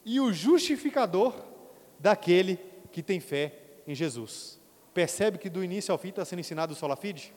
e 0.04 0.20
o 0.20 0.32
justificador 0.32 1.34
daquele 1.98 2.58
que 2.92 3.02
tem 3.02 3.20
fé 3.20 3.54
em 3.86 3.94
Jesus. 3.94 4.58
Percebe 4.92 5.38
que 5.38 5.48
do 5.48 5.64
início 5.64 5.92
ao 5.92 5.98
fim 5.98 6.08
está 6.08 6.24
sendo 6.24 6.40
ensinado 6.40 6.72
o 6.72 6.76
sola 6.76 6.96
fide? 6.96 7.32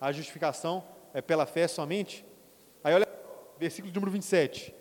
A 0.00 0.10
justificação 0.10 0.82
é 1.12 1.20
pela 1.20 1.44
fé 1.44 1.68
somente? 1.68 2.24
Aí 2.82 2.94
olha, 2.94 3.08
versículo 3.58 3.92
número 3.92 4.10
27. 4.12 4.74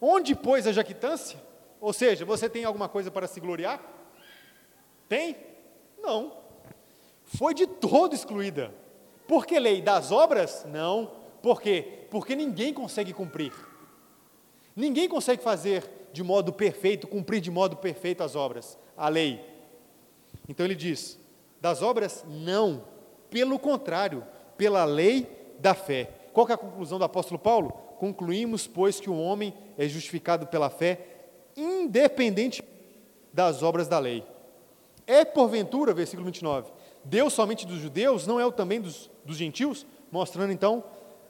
Onde, 0.00 0.34
pois, 0.34 0.66
a 0.66 0.72
jactância? 0.72 1.38
Ou 1.80 1.92
seja, 1.92 2.24
você 2.24 2.48
tem 2.48 2.64
alguma 2.64 2.88
coisa 2.88 3.10
para 3.10 3.26
se 3.26 3.40
gloriar? 3.40 3.80
Tem? 5.08 5.36
Não. 6.00 6.36
Foi 7.24 7.54
de 7.54 7.66
todo 7.66 8.14
excluída. 8.14 8.74
Por 9.26 9.46
que 9.46 9.58
lei? 9.58 9.80
Das 9.80 10.10
obras? 10.10 10.64
Não. 10.68 11.12
Por 11.42 11.60
quê? 11.60 12.06
Porque 12.10 12.34
ninguém 12.34 12.74
consegue 12.74 13.12
cumprir. 13.12 13.52
Ninguém 14.74 15.08
consegue 15.08 15.42
fazer 15.42 16.08
de 16.12 16.22
modo 16.22 16.52
perfeito, 16.52 17.06
cumprir 17.06 17.40
de 17.40 17.50
modo 17.50 17.76
perfeito 17.76 18.22
as 18.22 18.34
obras, 18.34 18.78
a 18.96 19.08
lei. 19.08 19.44
Então 20.48 20.66
ele 20.66 20.74
diz: 20.74 21.18
das 21.60 21.82
obras, 21.82 22.24
não. 22.28 22.84
Pelo 23.28 23.58
contrário, 23.58 24.26
pela 24.56 24.84
lei 24.84 25.54
da 25.58 25.74
fé. 25.74 26.10
Qual 26.32 26.48
é 26.48 26.52
a 26.52 26.58
conclusão 26.58 26.98
do 26.98 27.04
apóstolo 27.04 27.38
Paulo? 27.38 27.72
Concluímos, 28.00 28.66
pois, 28.66 28.98
que 28.98 29.10
o 29.10 29.18
homem 29.18 29.52
é 29.76 29.86
justificado 29.86 30.46
pela 30.46 30.70
fé, 30.70 31.06
independente 31.54 32.64
das 33.30 33.62
obras 33.62 33.88
da 33.88 33.98
lei. 33.98 34.24
É 35.06 35.22
porventura, 35.22 35.92
versículo 35.92 36.24
29, 36.24 36.72
Deus 37.04 37.34
somente 37.34 37.66
dos 37.66 37.76
judeus, 37.76 38.26
não 38.26 38.40
é 38.40 38.46
o 38.46 38.50
também 38.50 38.80
dos, 38.80 39.10
dos 39.22 39.36
gentios? 39.36 39.84
Mostrando 40.10 40.50
então, 40.50 40.82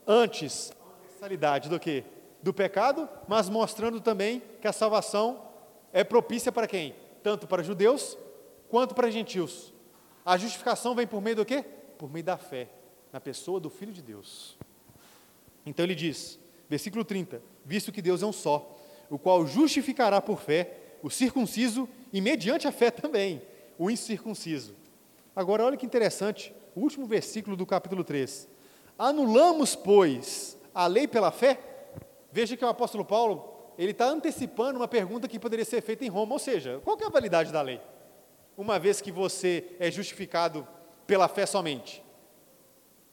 antes, 0.07 0.71
a 0.79 0.95
universalidade 0.95 1.67
do 1.67 1.77
que? 1.77 2.05
Do 2.41 2.53
pecado, 2.53 3.09
mas 3.27 3.49
mostrando 3.49 3.99
também 3.99 4.41
que 4.61 4.67
a 4.67 4.71
salvação 4.71 5.41
é 5.91 6.05
propícia 6.05 6.53
para 6.53 6.67
quem? 6.67 6.95
Tanto 7.21 7.47
para 7.47 7.61
judeus 7.61 8.17
quanto 8.69 8.95
para 8.95 9.11
gentios. 9.11 9.73
A 10.25 10.37
justificação 10.37 10.95
vem 10.95 11.05
por 11.05 11.21
meio 11.21 11.35
do 11.35 11.45
quê? 11.45 11.65
Por 11.97 12.09
meio 12.09 12.23
da 12.23 12.37
fé, 12.37 12.69
na 13.11 13.19
pessoa 13.19 13.59
do 13.59 13.69
Filho 13.69 13.91
de 13.91 14.01
Deus. 14.01 14.57
Então 15.65 15.83
ele 15.83 15.95
diz, 15.95 16.39
versículo 16.71 17.03
30, 17.03 17.41
visto 17.65 17.91
que 17.91 18.01
Deus 18.01 18.23
é 18.23 18.25
um 18.25 18.31
só, 18.31 18.77
o 19.09 19.19
qual 19.19 19.45
justificará 19.45 20.21
por 20.21 20.39
fé 20.39 20.77
o 21.03 21.09
circunciso 21.09 21.89
e 22.13 22.21
mediante 22.21 22.65
a 22.65 22.71
fé 22.71 22.89
também 22.89 23.41
o 23.77 23.91
incircunciso. 23.91 24.73
Agora, 25.35 25.65
olha 25.65 25.75
que 25.75 25.85
interessante, 25.85 26.55
o 26.73 26.79
último 26.79 27.05
versículo 27.05 27.57
do 27.57 27.65
capítulo 27.65 28.05
3. 28.05 28.47
Anulamos, 28.97 29.75
pois, 29.75 30.57
a 30.73 30.87
lei 30.87 31.09
pela 31.09 31.29
fé? 31.29 31.59
Veja 32.31 32.55
que 32.55 32.63
o 32.63 32.69
apóstolo 32.69 33.03
Paulo, 33.03 33.73
ele 33.77 33.91
está 33.91 34.05
antecipando 34.05 34.79
uma 34.79 34.87
pergunta 34.87 35.27
que 35.27 35.37
poderia 35.37 35.65
ser 35.65 35.81
feita 35.81 36.05
em 36.05 36.09
Roma, 36.09 36.31
ou 36.31 36.39
seja, 36.39 36.79
qual 36.85 36.97
é 37.01 37.05
a 37.05 37.09
validade 37.09 37.51
da 37.51 37.61
lei? 37.61 37.81
Uma 38.57 38.79
vez 38.79 39.01
que 39.01 39.11
você 39.11 39.75
é 39.77 39.91
justificado 39.91 40.65
pela 41.05 41.27
fé 41.27 41.45
somente. 41.45 42.01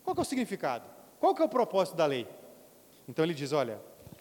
Qual 0.04 0.16
é 0.16 0.20
o 0.20 0.24
significado? 0.24 0.88
Qual 1.18 1.34
é 1.36 1.42
o 1.42 1.48
propósito 1.48 1.96
da 1.96 2.06
lei? 2.06 2.37
Então 3.08 3.24
ele 3.24 3.32
diz, 3.32 3.52
olha, 3.52 3.80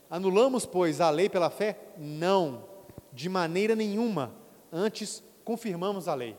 anulamos, 0.09 0.65
pois, 0.65 1.01
a 1.01 1.09
lei 1.09 1.27
pela 1.29 1.49
fé? 1.49 1.77
Não, 1.97 2.63
de 3.11 3.27
maneira 3.27 3.75
nenhuma. 3.75 4.33
Antes, 4.71 5.21
confirmamos 5.43 6.07
a 6.07 6.15
lei. 6.15 6.37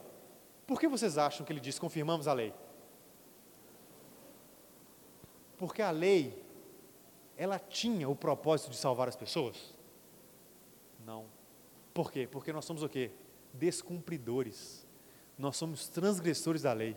Por 0.66 0.80
que 0.80 0.88
vocês 0.88 1.18
acham 1.18 1.44
que 1.44 1.52
ele 1.52 1.60
diz 1.60 1.78
confirmamos 1.78 2.26
a 2.26 2.32
lei? 2.32 2.54
Porque 5.58 5.82
a 5.82 5.90
lei, 5.90 6.42
ela 7.36 7.58
tinha 7.58 8.08
o 8.08 8.16
propósito 8.16 8.70
de 8.70 8.76
salvar 8.76 9.08
as 9.08 9.16
pessoas? 9.16 9.74
Não. 11.04 11.26
Por 11.92 12.12
quê? 12.12 12.28
Porque 12.30 12.52
nós 12.52 12.64
somos 12.64 12.82
o 12.82 12.88
quê? 12.88 13.10
Descumpridores. 13.52 14.86
Nós 15.36 15.56
somos 15.56 15.88
transgressores 15.88 16.62
da 16.62 16.72
lei. 16.72 16.96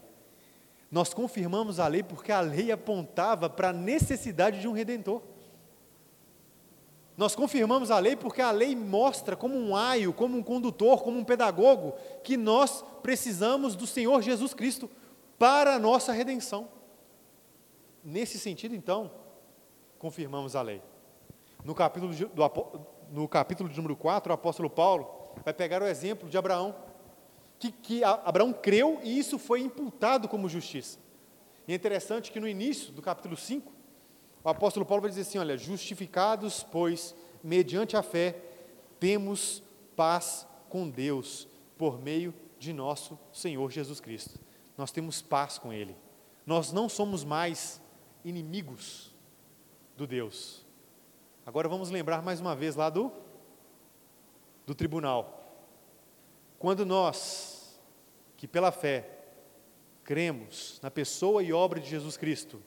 Nós 0.92 1.14
confirmamos 1.14 1.80
a 1.80 1.88
lei 1.88 2.04
porque 2.04 2.32
a 2.32 2.42
lei 2.42 2.72
apontava 2.72 3.50
para 3.50 3.70
a 3.70 3.74
necessidade 3.74 4.60
de 4.60 4.68
um 4.68 4.74
redentor. 4.74 5.22
Nós 7.22 7.36
confirmamos 7.36 7.92
a 7.92 8.00
lei 8.00 8.16
porque 8.16 8.42
a 8.42 8.50
lei 8.50 8.76
mostra 8.76 9.36
como 9.36 9.56
um 9.56 9.76
aio, 9.76 10.12
como 10.12 10.36
um 10.36 10.42
condutor, 10.42 11.04
como 11.04 11.20
um 11.20 11.24
pedagogo, 11.24 11.94
que 12.24 12.36
nós 12.36 12.84
precisamos 13.04 13.76
do 13.76 13.86
Senhor 13.86 14.24
Jesus 14.24 14.56
Cristo 14.56 14.90
para 15.38 15.76
a 15.76 15.80
nossa 15.80 16.12
redenção. 16.14 16.68
Nesse 18.04 18.40
sentido, 18.40 18.74
então, 18.74 19.12
confirmamos 20.00 20.56
a 20.56 20.64
lei. 20.64 20.82
No 21.64 21.76
capítulo, 21.76 22.12
do, 22.12 22.88
no 23.12 23.28
capítulo 23.28 23.70
de 23.70 23.76
número 23.76 23.96
4, 23.96 24.32
o 24.32 24.34
apóstolo 24.34 24.68
Paulo 24.68 25.08
vai 25.46 25.54
pegar 25.54 25.84
o 25.84 25.86
exemplo 25.86 26.28
de 26.28 26.40
Abraão, 26.40 26.76
que, 27.60 27.72
que 27.72 28.04
Abraão 28.04 28.52
creu 28.52 29.00
e 29.04 29.20
isso 29.20 29.38
foi 29.38 29.62
imputado 29.62 30.28
como 30.28 30.50
justiça. 30.50 30.98
E 31.68 31.72
é 31.72 31.76
interessante 31.76 32.32
que 32.32 32.40
no 32.40 32.48
início 32.48 32.92
do 32.92 33.02
capítulo 33.04 33.38
5, 33.38 33.71
o 34.44 34.50
apóstolo 34.50 34.86
Paulo 34.86 35.02
vai 35.02 35.10
dizer 35.10 35.22
assim: 35.22 35.38
olha, 35.38 35.58
justificados, 35.58 36.64
pois, 36.64 37.16
mediante 37.44 37.96
a 37.96 38.02
fé, 38.02 38.42
temos 39.00 39.64
paz 39.96 40.48
com 40.70 40.90
Deus, 40.90 41.48
por 41.78 42.00
meio 42.02 42.34
de 42.58 42.74
nosso 42.74 43.20
Senhor 43.32 43.70
Jesus 43.72 44.00
Cristo. 44.00 44.40
Nós 44.78 44.92
temos 44.92 45.22
paz 45.22 45.58
com 45.58 45.74
Ele. 45.74 45.96
Nós 46.46 46.72
não 46.72 46.88
somos 46.88 47.24
mais 47.24 47.82
inimigos 48.24 49.14
do 49.96 50.08
Deus. 50.08 50.66
Agora 51.46 51.68
vamos 51.68 51.90
lembrar 51.90 52.22
mais 52.22 52.40
uma 52.40 52.56
vez 52.56 52.76
lá 52.76 52.90
do, 52.90 53.12
do 54.66 54.74
tribunal. 54.74 55.40
Quando 56.58 56.86
nós, 56.86 57.80
que 58.38 58.48
pela 58.48 58.72
fé, 58.72 59.10
cremos 60.04 60.80
na 60.82 60.92
pessoa 60.92 61.42
e 61.42 61.52
obra 61.52 61.80
de 61.80 61.90
Jesus 61.90 62.18
Cristo, 62.18 62.62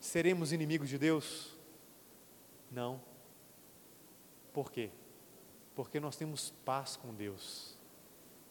seremos 0.00 0.52
inimigos 0.52 0.88
de 0.88 0.98
Deus? 0.98 1.56
Não. 2.70 3.00
Por 4.52 4.72
quê? 4.72 4.90
Porque 5.74 6.00
nós 6.00 6.16
temos 6.16 6.52
paz 6.64 6.96
com 6.96 7.14
Deus. 7.14 7.78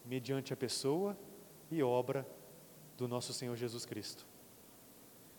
mediante 0.05 0.53
a 0.53 0.57
pessoa 0.57 1.15
e 1.69 1.83
obra 1.83 2.25
do 2.97 3.07
nosso 3.07 3.31
Senhor 3.33 3.55
Jesus 3.55 3.85
Cristo. 3.85 4.25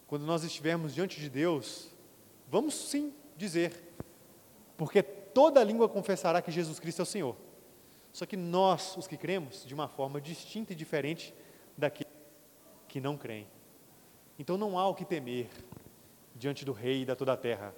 Quando 0.07 0.25
nós 0.25 0.45
estivermos 0.45 0.95
diante 0.95 1.19
de 1.19 1.29
Deus, 1.29 1.89
vamos 2.49 2.75
sim 2.75 3.13
dizer, 3.37 3.73
porque 4.77 5.03
toda 5.03 5.65
língua 5.65 5.89
confessará 5.89 6.41
que 6.41 6.53
Jesus 6.53 6.79
Cristo 6.79 7.01
é 7.01 7.03
o 7.03 7.07
Senhor. 7.07 7.37
Só 8.13 8.27
que 8.27 8.37
nós, 8.37 8.97
os 8.97 9.09
que 9.09 9.17
cremos, 9.17 9.65
de 9.65 9.75
uma 9.75 9.89
forma 9.89 10.21
distinta 10.21 10.73
e 10.73 10.77
diferente 10.77 11.35
daqueles 11.77 12.13
que 12.87 13.01
não 13.01 13.17
creem. 13.17 13.49
Então 14.39 14.57
não 14.57 14.79
há 14.79 14.89
o 14.89 14.95
que 14.95 15.05
temer 15.05 15.49
diante 16.41 16.65
do 16.65 16.73
Rei 16.73 17.05
da 17.05 17.15
toda 17.15 17.35
a 17.35 17.37
terra, 17.37 17.75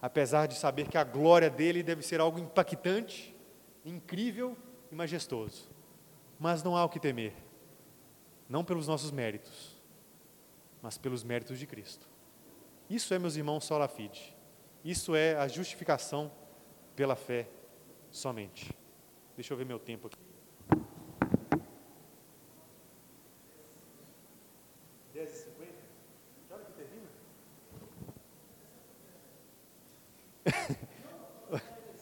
apesar 0.00 0.46
de 0.46 0.54
saber 0.54 0.88
que 0.88 0.96
a 0.96 1.04
glória 1.04 1.50
dele 1.50 1.82
deve 1.82 2.02
ser 2.02 2.18
algo 2.18 2.38
impactante, 2.38 3.36
incrível 3.84 4.56
e 4.90 4.94
majestoso. 4.94 5.70
Mas 6.38 6.62
não 6.62 6.74
há 6.74 6.84
o 6.84 6.88
que 6.88 6.98
temer, 6.98 7.34
não 8.48 8.64
pelos 8.64 8.88
nossos 8.88 9.10
méritos, 9.10 9.78
mas 10.80 10.96
pelos 10.96 11.22
méritos 11.22 11.58
de 11.58 11.66
Cristo. 11.66 12.08
Isso 12.88 13.12
é, 13.12 13.18
meus 13.18 13.36
irmãos, 13.36 13.64
sola 13.64 13.86
fide. 13.86 14.34
Isso 14.82 15.14
é 15.14 15.36
a 15.36 15.46
justificação 15.46 16.32
pela 16.96 17.14
fé 17.14 17.46
somente. 18.10 18.74
Deixa 19.36 19.52
eu 19.52 19.58
ver 19.58 19.66
meu 19.66 19.78
tempo 19.78 20.06
aqui. 20.06 20.18
10 25.12 25.28
e 25.28 25.36
50? 25.36 25.72
Que 26.46 26.54
hora 26.54 26.64
que 26.64 26.72
termina? 26.72 27.08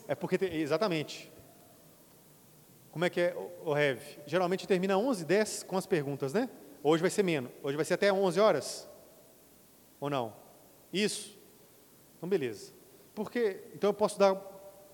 É 0.08 0.14
porque, 0.14 0.36
tem, 0.36 0.52
exatamente. 0.54 1.30
Como 2.90 3.04
é 3.04 3.10
que 3.10 3.20
é, 3.20 3.36
o 3.64 3.72
Rev? 3.72 4.00
Geralmente 4.26 4.66
termina 4.66 4.98
11, 4.98 5.24
10 5.24 5.62
com 5.62 5.76
as 5.76 5.86
perguntas, 5.86 6.32
né? 6.32 6.48
Hoje 6.82 7.00
vai 7.00 7.10
ser 7.10 7.22
menos. 7.22 7.50
Hoje 7.62 7.76
vai 7.76 7.84
ser 7.84 7.94
até 7.94 8.12
11 8.12 8.40
horas? 8.40 8.88
Ou 10.00 10.08
não? 10.10 10.34
Isso? 10.92 11.38
Então, 12.16 12.28
beleza. 12.28 12.72
Porque, 13.14 13.62
então 13.74 13.90
eu 13.90 13.94
posso 13.94 14.18
dar, 14.18 14.34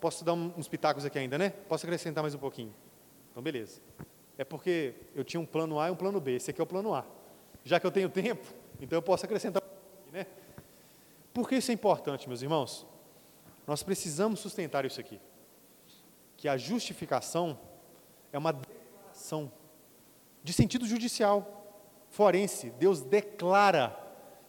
posso 0.01 0.25
dar 0.25 0.35
uns 0.35 0.69
pitacos 0.69 1.05
aqui 1.05 1.19
ainda, 1.19 1.39
né? 1.39 1.51
Posso 1.69 1.87
acrescentar 1.87 2.23
mais 2.23 2.35
um 2.35 2.39
pouquinho. 2.39 2.75
Então, 3.31 3.43
beleza. 3.43 3.81
É 4.37 4.45
porque 4.45 4.95
eu 5.15 5.23
tinha 5.23 5.41
um 5.41 5.47
plano 5.47 5.79
A 5.79 5.89
e 5.89 5.91
um 5.91 5.97
plano 5.97 6.21
B. 6.21 6.35
Esse 6.35 6.51
aqui 6.51 6.61
é 6.61 6.65
o 6.65 6.67
plano 6.67 6.93
A. 6.93 7.07
Já 7.63 7.79
que 7.79 7.87
eu 7.87 7.91
tenho 7.91 8.11
tempo, 8.11 8.45
então 8.81 8.99
eu 8.99 9.03
posso 9.03 9.25
acrescentar 9.25 9.63
né? 10.15 10.27
Por 11.33 11.49
que 11.49 11.57
isso 11.57 11.73
é 11.73 11.75
importante, 11.75 12.29
meus 12.29 12.41
irmãos? 12.41 12.87
Nós 13.67 13.83
precisamos 13.83 14.41
sustentar 14.41 14.85
isso 14.85 15.01
aqui. 15.01 15.21
Que 16.37 16.49
a 16.49 16.57
justificação 16.57 17.59
é 18.33 18.39
uma 18.39 18.53
declaração 18.53 19.51
de 20.43 20.53
sentido 20.53 20.87
judicial, 20.87 21.81
forense. 22.11 22.71
Deus 22.79 23.01
declara 23.01 23.99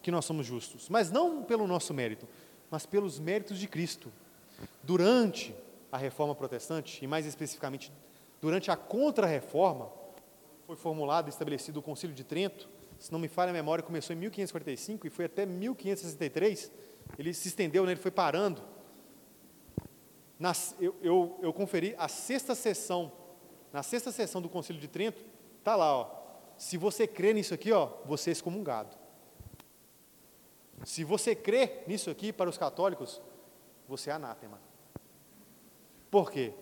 que 0.02 0.12
nós 0.12 0.26
somos 0.26 0.46
justos, 0.46 0.90
mas 0.90 1.10
não 1.10 1.44
pelo 1.44 1.66
nosso 1.66 1.94
mérito, 1.94 2.28
mas 2.70 2.86
pelos 2.86 3.20
méritos 3.20 3.58
de 3.58 3.68
Cristo. 3.68 4.12
Durante 4.84 5.56
a 5.92 5.98
reforma 5.98 6.36
protestante, 6.36 7.04
e 7.04 7.08
mais 7.08 7.26
especificamente 7.26 7.92
durante 8.42 8.70
a 8.70 8.76
contra-reforma, 8.76 9.90
foi 10.68 10.76
formulado 10.76 11.28
e 11.28 11.30
estabelecido 11.30 11.80
o 11.80 11.82
Concílio 11.82 12.16
de 12.16 12.24
Trento, 12.24 12.70
se 13.00 13.12
não 13.12 13.20
me 13.20 13.28
falha 13.28 13.50
a 13.50 13.54
memória, 13.54 13.84
começou 13.84 14.16
em 14.16 14.20
1545 14.20 15.08
e 15.08 15.10
foi 15.10 15.26
até 15.26 15.46
1563, 15.46 16.72
ele 17.18 17.34
se 17.34 17.48
estendeu, 17.48 17.86
né, 17.86 17.92
ele 17.92 18.00
foi 18.00 18.12
parando. 18.12 18.62
Eu, 20.80 20.96
eu, 21.02 21.40
eu 21.42 21.54
conferi 21.54 21.96
a 21.98 22.08
sexta 22.08 22.54
sessão 22.54 23.12
na 23.76 23.84
sexta 23.84 24.10
sessão 24.10 24.42
do 24.42 24.48
Concílio 24.48 24.82
de 24.82 24.88
Trento, 24.88 25.22
está 25.60 25.76
lá, 25.76 25.94
ó, 25.98 26.10
se 26.58 26.78
você 26.78 27.06
crê 27.06 27.34
nisso 27.34 27.54
aqui, 27.54 27.74
ó, 27.74 27.90
você 28.06 28.30
é 28.30 28.32
excomungado. 28.32 28.96
Se 30.86 31.04
você 31.04 31.36
crê 31.36 31.84
nisso 31.86 32.10
aqui 32.10 32.32
para 32.32 32.50
os 32.50 32.58
católicos, 32.58 33.22
você 33.86 34.10
é 34.10 34.14
anátema. 34.14 34.62
Por 36.10 36.32
quê? 36.32 36.54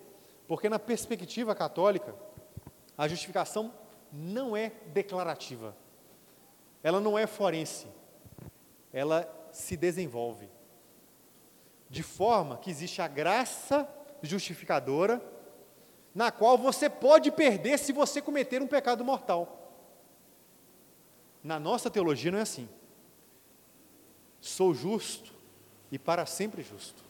Porque 0.47 0.67
na 0.67 0.79
perspectiva 0.79 1.53
católica, 1.53 2.15
a 2.97 3.07
justificação 3.07 3.71
não 4.11 4.57
é 4.57 4.71
declarativa. 4.87 5.77
Ela 6.81 6.99
não 6.99 7.15
é 7.15 7.27
forense. 7.27 7.85
Ela 8.91 9.31
se 9.51 9.77
desenvolve. 9.77 10.49
De 11.93 12.01
forma 12.01 12.57
que 12.57 12.71
existe 12.71 13.03
a 13.03 13.07
graça 13.07 13.87
justificadora 14.19 15.21
na 16.15 16.31
qual 16.31 16.57
você 16.57 16.89
pode 16.89 17.29
perder 17.31 17.77
se 17.77 17.93
você 17.93 18.19
cometer 18.19 18.63
um 18.63 18.67
pecado 18.67 19.05
mortal. 19.05 19.77
Na 21.43 21.59
nossa 21.59 21.91
teologia 21.91 22.31
não 22.31 22.39
é 22.39 22.41
assim. 22.41 22.67
Sou 24.41 24.73
justo 24.73 25.35
e 25.91 25.99
para 25.99 26.25
sempre 26.25 26.63
justo. 26.63 27.03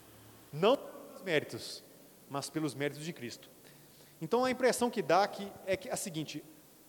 Não 0.51 0.75
pelos 0.75 1.21
méritos, 1.23 1.81
mas 2.29 2.49
pelos 2.49 2.75
méritos 2.75 3.05
de 3.05 3.13
Cristo. 3.13 3.49
Então 4.21 4.43
a 4.43 4.51
impressão 4.51 4.89
que 4.89 5.01
dá 5.01 5.23
aqui 5.23 5.49
é 5.65 5.77
que 5.77 5.87
é 5.87 5.93
a 5.93 5.95
seguinte: 5.95 6.43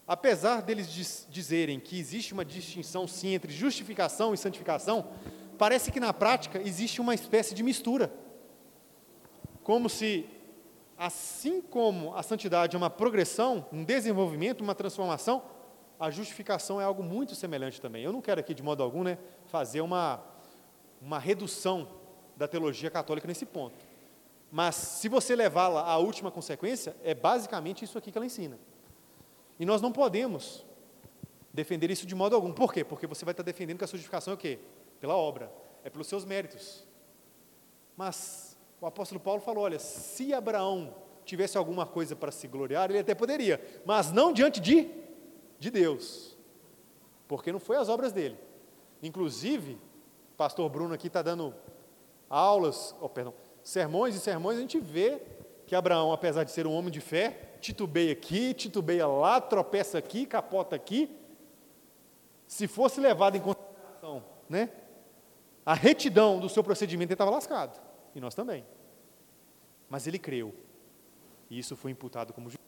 apesar 0.05 0.63
deles 0.63 0.91
diz, 0.91 1.29
dizerem 1.31 1.79
que 1.79 1.97
existe 1.97 2.33
uma 2.33 2.45
distinção 2.45 3.07
sim 3.07 3.35
entre 3.35 3.53
justificação 3.53 4.35
e 4.35 4.37
santificação, 4.37 5.13
parece 5.59 5.91
que 5.91 6.01
na 6.01 6.13
prática 6.13 6.61
existe 6.61 7.01
uma 7.01 7.15
espécie 7.15 7.55
de 7.55 7.63
mistura. 7.63 8.13
Como 9.63 9.89
se 9.89 10.27
assim 10.97 11.61
como 11.61 12.15
a 12.15 12.23
santidade 12.23 12.77
é 12.77 12.79
uma 12.79 12.91
progressão, 12.91 13.67
um 13.73 13.85
desenvolvimento, 13.85 14.61
uma 14.61 14.75
transformação, 14.75 15.43
a 15.99 16.11
justificação 16.11 16.81
é 16.81 16.85
algo 16.85 17.03
muito 17.03 17.35
semelhante 17.35 17.81
também. 17.81 18.03
Eu 18.03 18.13
não 18.13 18.21
quero 18.21 18.41
aqui, 18.41 18.55
de 18.55 18.63
modo 18.63 18.83
algum, 18.83 19.03
né, 19.03 19.19
fazer 19.47 19.81
uma, 19.81 20.23
uma 21.01 21.19
redução 21.19 21.89
da 22.37 22.49
teologia 22.49 22.91
católica 22.91 23.27
nesse 23.27 23.47
ponto. 23.47 23.77
Mas, 24.51 24.75
se 24.75 25.09
você 25.09 25.35
levá-la 25.35 25.83
à 25.83 25.97
última 25.99 26.31
consequência, 26.31 26.97
é 27.03 27.15
basicamente 27.15 27.85
isso 27.85 27.99
aqui 27.99 28.13
que 28.13 28.19
ela 28.19 28.27
ensina. 28.27 28.59
E 29.59 29.65
nós 29.65 29.81
não 29.81 29.91
podemos 29.91 30.65
defender 31.53 31.91
isso 31.91 32.07
de 32.07 32.15
modo 32.15 32.35
algum. 32.35 32.53
Por 32.53 32.73
quê? 32.73 32.85
Porque 32.85 33.07
você 33.07 33.25
vai 33.25 33.33
estar 33.33 33.43
defendendo 33.43 33.79
que 33.79 33.85
a 33.85 33.87
justificação 33.87 34.33
é 34.33 34.35
o 34.35 34.39
quê? 34.39 34.59
Pela 35.05 35.17
obra, 35.17 35.53
é 35.85 35.91
pelos 35.91 36.07
seus 36.07 36.25
méritos. 36.25 36.83
Mas 37.95 38.57
o 38.81 38.87
apóstolo 38.87 39.21
Paulo 39.21 39.39
falou: 39.39 39.65
olha, 39.65 39.79
se 39.79 40.33
Abraão 40.33 40.95
tivesse 41.27 41.59
alguma 41.59 41.85
coisa 41.85 42.17
para 42.17 42.33
se 42.33 42.49
gloriar, 42.49 42.89
ele 42.89 43.01
até 43.01 43.15
poderia, 43.15 43.63
mas 43.85 44.11
não 44.11 44.33
diante 44.33 44.61
de, 44.61 44.91
de 45.59 45.71
Deus, 45.71 46.39
porque 47.29 47.53
não 47.53 47.61
foi 47.61 47.77
as 47.77 47.91
obras 47.91 48.15
dele. 48.15 48.39
Inclusive, 49.03 49.75
o 50.33 50.37
pastor 50.39 50.71
Bruno 50.71 50.95
aqui 50.95 51.09
está 51.09 51.21
dando 51.21 51.55
aulas, 52.31 52.97
oh, 52.99 53.07
perdão, 53.07 53.35
sermões 53.63 54.15
e 54.15 54.21
sermões, 54.21 54.57
a 54.57 54.63
gente 54.63 54.81
vê 54.81 55.21
que 55.67 55.75
Abraão, 55.75 56.15
apesar 56.15 56.45
de 56.45 56.51
ser 56.51 56.67
um 56.67 56.73
homem 56.73 56.91
de 56.91 57.03
fé, 57.03 57.57
titubeia 57.61 58.13
aqui, 58.13 58.55
titubeia 58.55 59.07
lá, 59.07 59.39
tropeça 59.39 59.99
aqui, 59.99 60.25
capota 60.25 60.75
aqui. 60.75 61.15
Se 62.49 62.67
fosse 62.67 63.03
levado 63.03 63.37
em 63.37 63.41
consideração 63.41 64.33
né, 64.49 64.71
a 65.65 65.75
retidão 65.75 66.39
do 66.39 66.49
seu 66.49 66.63
procedimento, 66.63 67.11
ele 67.11 67.15
estava 67.15 67.31
lascado. 67.31 67.81
E 68.15 68.21
nós 68.21 68.35
também. 68.35 68.65
Mas 69.89 70.07
ele 70.07 70.19
creu. 70.19 70.55
E 71.49 71.59
isso 71.59 71.77
foi 71.77 71.91
imputado 71.91 72.33
como 72.33 72.49
justiça. 72.49 72.65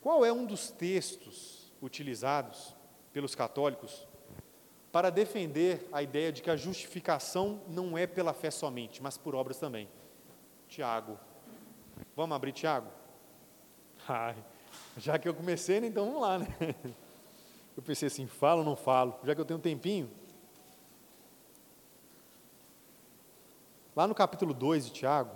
Qual 0.00 0.24
é 0.24 0.32
um 0.32 0.44
dos 0.44 0.70
textos 0.70 1.72
utilizados 1.80 2.74
pelos 3.12 3.34
católicos 3.34 4.06
para 4.92 5.10
defender 5.10 5.88
a 5.90 6.02
ideia 6.02 6.30
de 6.30 6.42
que 6.42 6.50
a 6.50 6.56
justificação 6.56 7.62
não 7.68 7.96
é 7.96 8.06
pela 8.06 8.32
fé 8.32 8.50
somente, 8.50 9.02
mas 9.02 9.16
por 9.16 9.34
obras 9.34 9.58
também? 9.58 9.88
Tiago. 10.68 11.18
Vamos 12.14 12.36
abrir 12.36 12.52
Tiago? 12.52 12.88
Ai, 14.06 14.36
já 14.98 15.18
que 15.18 15.28
eu 15.28 15.34
comecei, 15.34 15.80
né, 15.80 15.86
então 15.86 16.06
vamos 16.06 16.20
lá, 16.20 16.38
né? 16.38 16.46
Eu 17.76 17.82
pensei 17.82 18.06
assim, 18.06 18.26
falo 18.26 18.60
ou 18.60 18.64
não 18.64 18.76
falo? 18.76 19.18
Já 19.24 19.34
que 19.34 19.40
eu 19.40 19.44
tenho 19.44 19.58
um 19.58 19.62
tempinho, 19.62 20.10
Lá 23.96 24.08
no 24.08 24.14
capítulo 24.14 24.52
2 24.52 24.86
de 24.86 24.92
Tiago, 24.92 25.30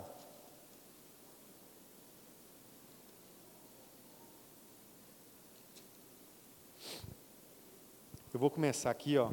eu 8.33 8.37
vou 8.37 8.49
começar 8.49 8.91
aqui, 8.91 9.17
ó, 9.17 9.31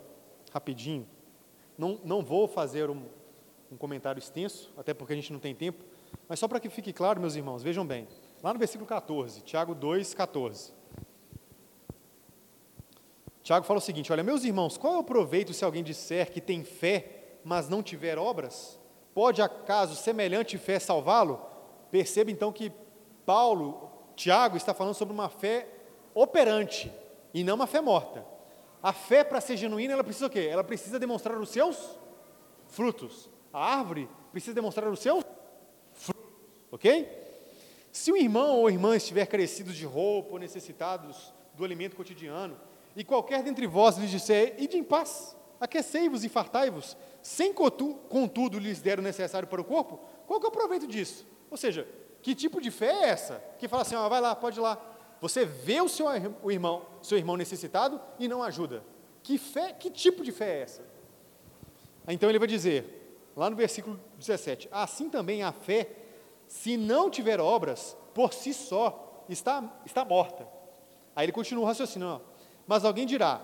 rapidinho. 0.52 1.08
Não, 1.76 1.98
não 2.04 2.22
vou 2.22 2.46
fazer 2.46 2.88
um, 2.88 3.02
um 3.72 3.76
comentário 3.76 4.20
extenso, 4.20 4.72
até 4.76 4.94
porque 4.94 5.12
a 5.12 5.16
gente 5.16 5.32
não 5.32 5.40
tem 5.40 5.56
tempo, 5.56 5.84
mas 6.28 6.38
só 6.38 6.46
para 6.46 6.60
que 6.60 6.70
fique 6.70 6.92
claro, 6.92 7.20
meus 7.20 7.34
irmãos, 7.34 7.64
vejam 7.64 7.84
bem. 7.84 8.06
Lá 8.44 8.52
no 8.52 8.60
versículo 8.60 8.86
14, 8.86 9.40
Tiago 9.40 9.74
2, 9.74 10.14
14. 10.14 10.72
Tiago 13.42 13.66
fala 13.66 13.78
o 13.78 13.82
seguinte: 13.82 14.12
Olha, 14.12 14.22
meus 14.22 14.44
irmãos, 14.44 14.78
qual 14.78 14.94
é 14.94 14.98
o 14.98 15.04
proveito 15.04 15.52
se 15.52 15.64
alguém 15.64 15.82
disser 15.82 16.30
que 16.30 16.40
tem 16.40 16.62
fé, 16.62 17.38
mas 17.42 17.68
não 17.68 17.82
tiver 17.82 18.18
obras? 18.18 18.78
Pode 19.16 19.40
acaso 19.40 19.96
semelhante 19.96 20.58
fé 20.58 20.78
salvá-lo? 20.78 21.40
Perceba 21.90 22.30
então 22.30 22.52
que 22.52 22.70
Paulo 23.24 23.90
Tiago 24.14 24.58
está 24.58 24.74
falando 24.74 24.92
sobre 24.92 25.14
uma 25.14 25.30
fé 25.30 25.66
operante 26.12 26.92
e 27.32 27.42
não 27.42 27.54
uma 27.54 27.66
fé 27.66 27.80
morta. 27.80 28.26
A 28.82 28.92
fé, 28.92 29.24
para 29.24 29.40
ser 29.40 29.56
genuína, 29.56 29.94
ela 29.94 30.04
precisa 30.04 30.26
o 30.26 30.30
quê? 30.30 30.46
Ela 30.52 30.62
precisa 30.62 30.98
demonstrar 30.98 31.38
os 31.38 31.48
seus 31.48 31.98
frutos. 32.66 33.30
A 33.54 33.78
árvore 33.78 34.06
precisa 34.32 34.52
demonstrar 34.52 34.86
os 34.90 35.00
seus 35.00 35.24
frutos, 35.94 36.22
ok? 36.70 37.08
Se 37.90 38.12
o 38.12 38.18
irmão 38.18 38.58
ou 38.58 38.68
irmã 38.68 38.94
estiver 38.96 39.24
carecido 39.24 39.72
de 39.72 39.86
roupa 39.86 40.34
ou 40.34 40.38
necessitados 40.38 41.32
do 41.54 41.64
alimento 41.64 41.96
cotidiano, 41.96 42.60
e 42.94 43.02
qualquer 43.02 43.42
dentre 43.42 43.66
vós 43.66 43.96
lhes 43.96 44.10
disser, 44.10 44.56
ide 44.58 44.76
em 44.76 44.84
paz, 44.84 45.34
aquecei-vos 45.60 46.24
e 46.24 46.28
fartai-vos, 46.28 46.96
sem 47.22 47.52
contudo 47.52 48.58
lhes 48.58 48.80
der 48.80 48.98
o 48.98 49.02
necessário 49.02 49.48
para 49.48 49.60
o 49.60 49.64
corpo, 49.64 50.00
qual 50.26 50.40
que 50.40 50.46
é 50.46 50.48
o 50.48 50.52
proveito 50.52 50.86
disso? 50.86 51.26
Ou 51.50 51.56
seja, 51.56 51.86
que 52.22 52.34
tipo 52.34 52.60
de 52.60 52.70
fé 52.70 52.86
é 52.86 53.08
essa? 53.08 53.42
Que 53.58 53.68
fala 53.68 53.82
assim, 53.82 53.94
ó, 53.94 54.08
vai 54.08 54.20
lá, 54.20 54.34
pode 54.34 54.58
ir 54.58 54.62
lá. 54.62 54.80
Você 55.20 55.44
vê 55.44 55.80
o 55.80 55.88
seu 55.88 56.06
o 56.42 56.50
irmão, 56.50 56.84
seu 57.02 57.16
irmão 57.16 57.36
necessitado 57.36 58.00
e 58.18 58.28
não 58.28 58.42
ajuda. 58.42 58.82
Que 59.22 59.38
fé, 59.38 59.72
que 59.72 59.90
tipo 59.90 60.22
de 60.22 60.32
fé 60.32 60.58
é 60.58 60.62
essa? 60.62 60.82
Então 62.08 62.28
ele 62.28 62.38
vai 62.38 62.48
dizer, 62.48 63.30
lá 63.34 63.50
no 63.50 63.56
versículo 63.56 63.98
17, 64.18 64.68
assim 64.70 65.10
também 65.10 65.42
a 65.42 65.52
fé, 65.52 65.90
se 66.46 66.76
não 66.76 67.10
tiver 67.10 67.40
obras, 67.40 67.96
por 68.14 68.32
si 68.32 68.54
só 68.54 69.24
está, 69.28 69.62
está 69.84 70.04
morta. 70.04 70.46
Aí 71.14 71.24
ele 71.24 71.32
continua 71.32 71.64
o 71.64 71.66
raciocínio, 71.66 72.08
ó, 72.08 72.20
mas 72.66 72.84
alguém 72.84 73.06
dirá, 73.06 73.40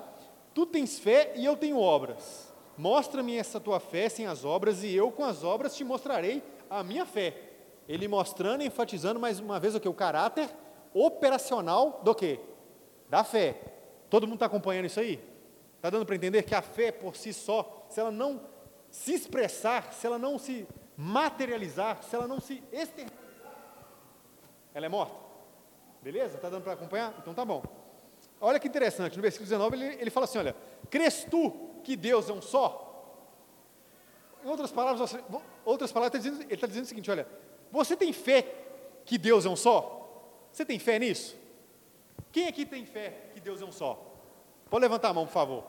tu 0.54 0.66
tens 0.66 0.98
fé 0.98 1.32
e 1.36 1.44
eu 1.44 1.56
tenho 1.56 1.78
obras. 1.78 2.52
Mostra-me 2.76 3.36
essa 3.36 3.60
tua 3.60 3.78
fé 3.78 4.08
sem 4.08 4.26
as 4.26 4.44
obras, 4.44 4.82
e 4.82 4.94
eu 4.94 5.10
com 5.10 5.24
as 5.24 5.44
obras 5.44 5.76
te 5.76 5.84
mostrarei 5.84 6.42
a 6.70 6.82
minha 6.82 7.04
fé. 7.04 7.50
Ele 7.88 8.08
mostrando 8.08 8.62
enfatizando 8.62 9.20
mais 9.20 9.38
uma 9.40 9.60
vez 9.60 9.74
o 9.74 9.80
que? 9.80 9.88
O 9.88 9.94
caráter 9.94 10.48
operacional 10.94 12.00
do 12.02 12.14
que? 12.14 12.40
Da 13.08 13.24
fé. 13.24 13.60
Todo 14.08 14.26
mundo 14.26 14.36
está 14.36 14.46
acompanhando 14.46 14.86
isso 14.86 15.00
aí? 15.00 15.22
Está 15.76 15.90
dando 15.90 16.06
para 16.06 16.14
entender 16.14 16.42
que 16.44 16.54
a 16.54 16.62
fé 16.62 16.92
por 16.92 17.16
si 17.16 17.32
só, 17.32 17.86
se 17.88 18.00
ela 18.00 18.10
não 18.10 18.40
se 18.90 19.12
expressar, 19.14 19.92
se 19.92 20.06
ela 20.06 20.18
não 20.18 20.38
se 20.38 20.66
materializar, 20.96 22.02
se 22.02 22.14
ela 22.14 22.28
não 22.28 22.40
se 22.40 22.62
externalizar, 22.72 23.20
ela 24.74 24.86
é 24.86 24.88
morta. 24.88 25.16
Beleza? 26.00 26.36
Está 26.36 26.48
dando 26.48 26.62
para 26.62 26.72
acompanhar? 26.72 27.14
Então 27.18 27.34
tá 27.34 27.44
bom. 27.44 27.62
Olha 28.44 28.58
que 28.58 28.66
interessante, 28.66 29.14
no 29.14 29.22
versículo 29.22 29.48
19 29.48 29.76
ele, 29.76 30.00
ele 30.00 30.10
fala 30.10 30.24
assim: 30.24 30.38
olha, 30.38 30.56
crês 30.90 31.24
tu 31.30 31.70
que 31.84 31.94
Deus 31.94 32.28
é 32.28 32.32
um 32.32 32.42
só? 32.42 32.88
Em 34.44 34.48
outras 34.48 34.72
palavras, 34.72 35.14
outras 35.64 35.92
palavras 35.92 36.26
ele 36.26 36.52
está 36.52 36.66
dizendo 36.66 36.82
o 36.82 36.88
seguinte: 36.88 37.08
olha, 37.08 37.24
você 37.70 37.96
tem 37.96 38.12
fé 38.12 38.52
que 39.04 39.16
Deus 39.16 39.46
é 39.46 39.48
um 39.48 39.54
só? 39.54 40.48
Você 40.52 40.64
tem 40.64 40.76
fé 40.80 40.98
nisso? 40.98 41.36
Quem 42.32 42.48
aqui 42.48 42.66
tem 42.66 42.84
fé 42.84 43.30
que 43.32 43.38
Deus 43.38 43.62
é 43.62 43.64
um 43.64 43.70
só? 43.70 44.12
Pode 44.68 44.82
levantar 44.82 45.10
a 45.10 45.14
mão, 45.14 45.24
por 45.24 45.32
favor. 45.32 45.64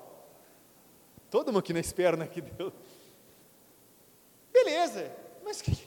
Todo 1.30 1.48
mundo 1.50 1.60
aqui 1.60 1.74
na 1.74 1.80
espera, 1.80 2.18
né? 2.18 2.26
Que 2.26 2.42
Deus. 2.42 2.74
Beleza, 4.52 5.16
mas 5.44 5.62
o 5.62 5.64
que, 5.64 5.76
que, 5.76 5.86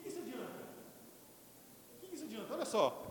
que, 0.00 0.08
isso 0.08 0.18
adianta? 0.18 0.42
O 1.96 2.00
que, 2.00 2.08
que 2.08 2.14
isso 2.14 2.24
adianta? 2.26 2.52
Olha 2.52 2.64
só. 2.66 3.05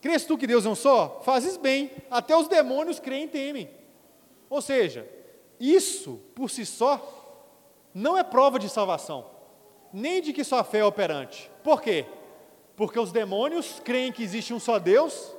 Crês 0.00 0.24
tu 0.24 0.38
que 0.38 0.46
Deus 0.46 0.64
é 0.64 0.68
um 0.68 0.74
só? 0.74 1.20
Fazes 1.24 1.56
bem, 1.56 1.90
até 2.10 2.36
os 2.36 2.48
demônios 2.48 3.00
creem 3.00 3.24
e 3.24 3.28
temem. 3.28 3.70
Ou 4.48 4.62
seja, 4.62 5.08
isso 5.58 6.20
por 6.34 6.50
si 6.50 6.64
só 6.64 7.16
não 7.92 8.16
é 8.16 8.22
prova 8.22 8.58
de 8.58 8.68
salvação, 8.68 9.26
nem 9.92 10.22
de 10.22 10.32
que 10.32 10.44
sua 10.44 10.62
fé 10.62 10.78
é 10.78 10.84
operante. 10.84 11.50
Por 11.64 11.82
quê? 11.82 12.06
Porque 12.76 12.98
os 12.98 13.10
demônios 13.10 13.80
creem 13.84 14.12
que 14.12 14.22
existe 14.22 14.54
um 14.54 14.60
só 14.60 14.78
Deus, 14.78 15.34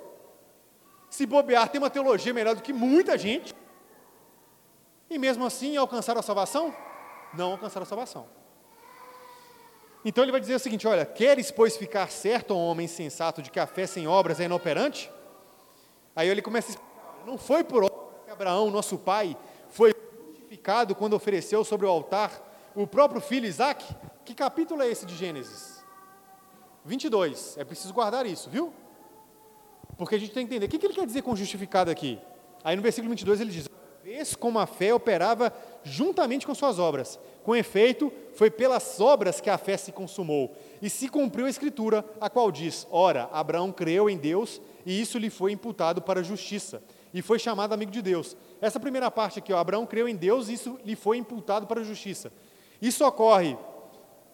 se 1.10 1.26
bobear, 1.26 1.70
tem 1.70 1.80
uma 1.80 1.90
teologia 1.90 2.34
melhor 2.34 2.56
do 2.56 2.62
que 2.62 2.74
muita 2.74 3.18
gente, 3.18 3.56
e 5.10 5.18
mesmo 5.18 5.46
assim 5.46 5.76
alcançaram 5.78 6.20
a 6.20 6.24
salvação? 6.24 6.76
Não 7.34 7.54
alcançaram 7.54 7.84
a 7.84 7.88
salvação. 7.88 8.39
Então 10.04 10.24
ele 10.24 10.32
vai 10.32 10.42
dizer 10.42 10.56
o 10.56 10.60
seguinte: 10.60 10.88
olha, 10.88 11.06
queres, 11.06 11.52
pois, 11.52 11.78
ficar 11.78 12.10
certo, 12.10 12.56
homem 12.56 12.88
sensato, 12.88 13.42
de 13.42 13.52
que 13.52 13.60
a 13.60 13.68
fé 13.68 13.86
sem 13.86 14.08
obras 14.08 14.40
é 14.40 14.46
inoperante? 14.46 15.12
Aí 16.16 16.28
ele 16.28 16.42
começa 16.42 16.70
a 16.70 16.72
explicar: 16.72 17.24
não 17.26 17.38
foi 17.38 17.64
por 17.64 17.84
obra 17.84 18.00
que 18.26 18.32
Abraão, 18.32 18.70
nosso 18.70 18.98
pai, 18.98 19.36
foi 19.70 19.94
justificado 20.32 20.96
quando 20.96 21.14
ofereceu 21.14 21.64
sobre 21.64 21.86
o 21.86 21.90
altar 21.90 22.48
o 22.76 22.88
próprio 22.88 23.20
filho 23.20 23.46
Isaac? 23.46 23.84
Que 24.24 24.34
capítulo 24.34 24.82
é 24.82 24.88
esse 24.88 25.06
de 25.06 25.16
Gênesis? 25.16 25.84
22. 26.86 27.58
É 27.58 27.64
preciso 27.64 27.94
guardar 27.94 28.26
isso, 28.26 28.50
viu? 28.50 28.74
Porque 29.98 30.16
a 30.16 30.18
gente 30.18 30.32
tem 30.32 30.48
que 30.48 30.54
entender. 30.54 30.66
O 30.66 30.80
que 30.80 30.86
ele 30.86 30.94
quer 30.94 31.06
dizer 31.06 31.22
com 31.22 31.36
justificado 31.36 31.92
aqui? 31.92 32.20
Aí 32.64 32.76
no 32.76 32.82
versículo 32.82 33.10
22 33.10 33.42
ele 33.42 33.52
diz: 33.52 33.70
Vês 34.04 34.36
como 34.36 34.60
a 34.60 34.66
fé 34.66 34.94
operava 34.94 35.54
juntamente 35.84 36.46
com 36.46 36.56
suas 36.56 36.80
obras. 36.80 37.20
Com 37.44 37.56
efeito, 37.56 38.12
foi 38.34 38.50
pelas 38.50 39.00
obras 39.00 39.42
que 39.42 39.50
a 39.50 39.58
fé 39.58 39.76
se 39.76 39.92
consumou. 39.92 40.56
E 40.82 40.90
se 40.90 41.10
cumpriu 41.10 41.46
a 41.46 41.50
escritura, 41.50 42.06
a 42.22 42.30
qual 42.30 42.52
diz: 42.52 42.88
Ora, 42.92 43.30
Abraão 43.32 43.72
creu 43.72 44.10
em 44.10 44.18
Deus, 44.18 44.62
e 44.86 45.02
isso 45.02 45.18
lhe 45.18 45.30
foi 45.30 45.52
imputado 45.52 46.02
para 46.02 46.24
justiça. 46.24 46.82
E 47.14 47.22
foi 47.22 47.40
chamado 47.40 47.74
amigo 47.74 47.92
de 47.92 48.02
Deus. 48.02 48.38
Essa 48.62 48.80
primeira 48.80 49.10
parte 49.10 49.40
aqui, 49.40 49.52
ó, 49.52 49.58
Abraão 49.58 49.86
creu 49.86 50.08
em 50.08 50.16
Deus, 50.16 50.48
e 50.48 50.54
isso 50.54 50.80
lhe 50.86 50.96
foi 50.96 51.18
imputado 51.18 51.68
para 51.68 51.84
justiça. 51.84 52.32
Isso 52.82 53.06
ocorre 53.06 53.58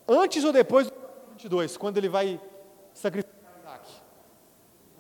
antes 0.08 0.44
ou 0.44 0.52
depois 0.52 0.88
do 0.88 0.94
22, 1.32 1.78
quando 1.78 1.98
ele 1.98 2.10
vai 2.10 2.40
sacrificar 2.94 3.36
Isaac? 3.60 3.88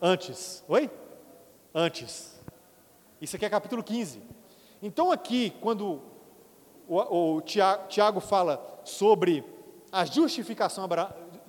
Antes. 0.01 0.63
Oi? 0.67 0.89
Antes. 1.73 2.39
Isso 3.21 3.35
aqui 3.35 3.45
é 3.45 3.49
capítulo 3.49 3.83
15. 3.83 4.21
Então, 4.85 5.11
aqui, 5.11 5.51
quando 5.61 5.99
o, 6.87 7.37
o 7.37 7.41
Tiago, 7.41 7.87
Tiago 7.87 8.19
fala 8.19 8.81
sobre 8.83 9.43
a 9.91 10.05
justificação 10.05 10.87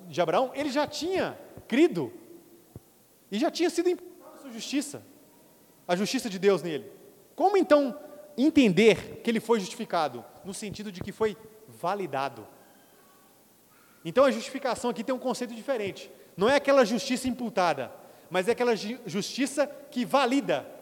de 0.07 0.19
Abraão, 0.19 0.49
ele 0.55 0.71
já 0.71 0.87
tinha 0.87 1.37
crido 1.67 2.11
e 3.31 3.37
já 3.37 3.51
tinha 3.51 3.69
sido 3.69 3.89
imputada 3.89 4.39
sua 4.41 4.51
justiça, 4.51 5.03
a 5.87 5.95
justiça 5.95 6.31
de 6.31 6.39
Deus 6.39 6.63
nele. 6.63 6.91
Como 7.35 7.55
então 7.57 7.95
entender 8.35 9.21
que 9.21 9.29
ele 9.29 9.39
foi 9.39 9.59
justificado? 9.59 10.25
No 10.43 10.51
sentido 10.51 10.91
de 10.91 10.99
que 10.99 11.11
foi 11.11 11.37
validado. 11.67 12.47
Então 14.03 14.23
a 14.23 14.31
justificação 14.31 14.89
aqui 14.89 15.03
tem 15.03 15.13
um 15.13 15.19
conceito 15.19 15.53
diferente. 15.53 16.09
Não 16.35 16.49
é 16.49 16.55
aquela 16.55 16.83
justiça 16.83 17.27
imputada, 17.27 17.91
mas 18.31 18.47
é 18.47 18.53
aquela 18.53 18.75
justiça 18.75 19.67
que 19.91 20.03
valida. 20.05 20.76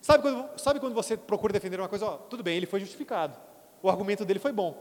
Sabe 0.00 0.22
quando, 0.22 0.58
sabe 0.58 0.80
quando 0.80 0.94
você 0.94 1.16
procura 1.16 1.52
defender 1.52 1.78
uma 1.78 1.88
coisa? 1.88 2.10
Tudo 2.28 2.42
bem, 2.42 2.56
ele 2.56 2.66
foi 2.66 2.80
justificado. 2.80 3.38
O 3.82 3.90
argumento 3.90 4.24
dele 4.24 4.38
foi 4.38 4.52
bom. 4.52 4.76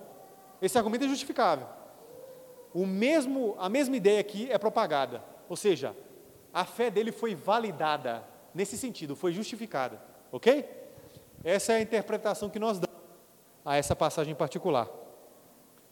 Esse 0.62 0.78
argumento 0.78 1.06
é 1.06 1.08
justificável. 1.08 1.68
O 2.74 2.86
mesmo, 2.86 3.56
a 3.60 3.70
mesma 3.70 3.96
ideia 3.98 4.20
aqui 4.20 4.50
é 4.52 4.58
propagada. 4.58 5.24
Ou 5.48 5.56
seja, 5.56 5.96
a 6.54 6.66
fé 6.66 6.90
dele 6.90 7.12
foi 7.12 7.36
validada 7.36 8.24
nesse 8.54 8.78
sentido, 8.78 9.16
foi 9.16 9.32
justificada. 9.34 10.02
Ok? 10.32 10.68
Essa 11.44 11.74
é 11.74 11.76
a 11.78 11.82
interpretação 11.82 12.50
que 12.50 12.60
nós 12.60 12.80
damos 12.80 13.00
a 13.66 13.76
essa 13.76 13.96
passagem 13.96 14.34
em 14.34 14.36
particular. 14.36 14.88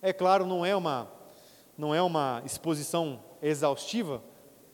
É 0.02 0.14
claro, 0.14 0.46
não 0.46 0.66
é 0.66 0.76
uma, 0.76 1.12
não 1.78 1.94
é 1.94 2.02
uma 2.02 2.42
exposição 2.46 3.24
exaustiva, 3.42 4.22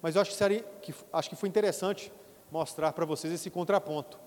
mas 0.01 0.15
eu 0.15 0.21
acho 0.21 0.31
que, 0.31 0.37
seria, 0.37 0.63
que, 0.81 0.93
acho 1.11 1.29
que 1.29 1.35
foi 1.35 1.49
interessante 1.49 2.11
mostrar 2.51 2.91
para 2.93 3.05
vocês 3.05 3.33
esse 3.33 3.49
contraponto. 3.49 4.19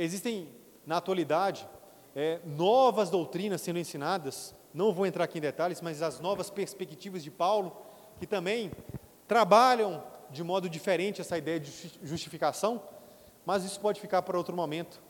Existem, 0.00 0.48
na 0.86 0.98
atualidade, 0.98 1.68
é, 2.14 2.40
novas 2.44 3.10
doutrinas 3.10 3.60
sendo 3.60 3.80
ensinadas, 3.80 4.54
não 4.72 4.92
vou 4.92 5.06
entrar 5.06 5.24
aqui 5.24 5.38
em 5.38 5.40
detalhes, 5.40 5.80
mas 5.80 6.02
as 6.02 6.20
novas 6.20 6.50
perspectivas 6.50 7.24
de 7.24 7.32
Paulo, 7.32 7.76
que 8.16 8.26
também 8.26 8.70
trabalham 9.26 10.04
de 10.30 10.44
modo 10.44 10.68
diferente 10.68 11.20
essa 11.20 11.36
ideia 11.36 11.58
de 11.58 11.72
justificação, 12.02 12.80
mas 13.44 13.64
isso 13.64 13.80
pode 13.80 14.00
ficar 14.00 14.22
para 14.22 14.38
outro 14.38 14.54
momento. 14.54 15.02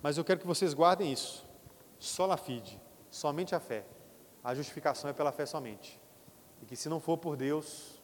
Mas 0.00 0.16
eu 0.16 0.24
quero 0.24 0.38
que 0.38 0.46
vocês 0.46 0.72
guardem 0.72 1.12
isso. 1.12 1.44
Sola 1.98 2.36
fide, 2.36 2.80
somente 3.10 3.56
a 3.56 3.60
fé. 3.60 3.84
A 4.44 4.54
justificação 4.54 5.10
é 5.10 5.12
pela 5.12 5.32
fé 5.32 5.46
somente. 5.46 6.00
E 6.60 6.66
que 6.66 6.76
se 6.76 6.88
não 6.88 7.00
for 7.00 7.18
por 7.18 7.36
Deus, 7.36 8.00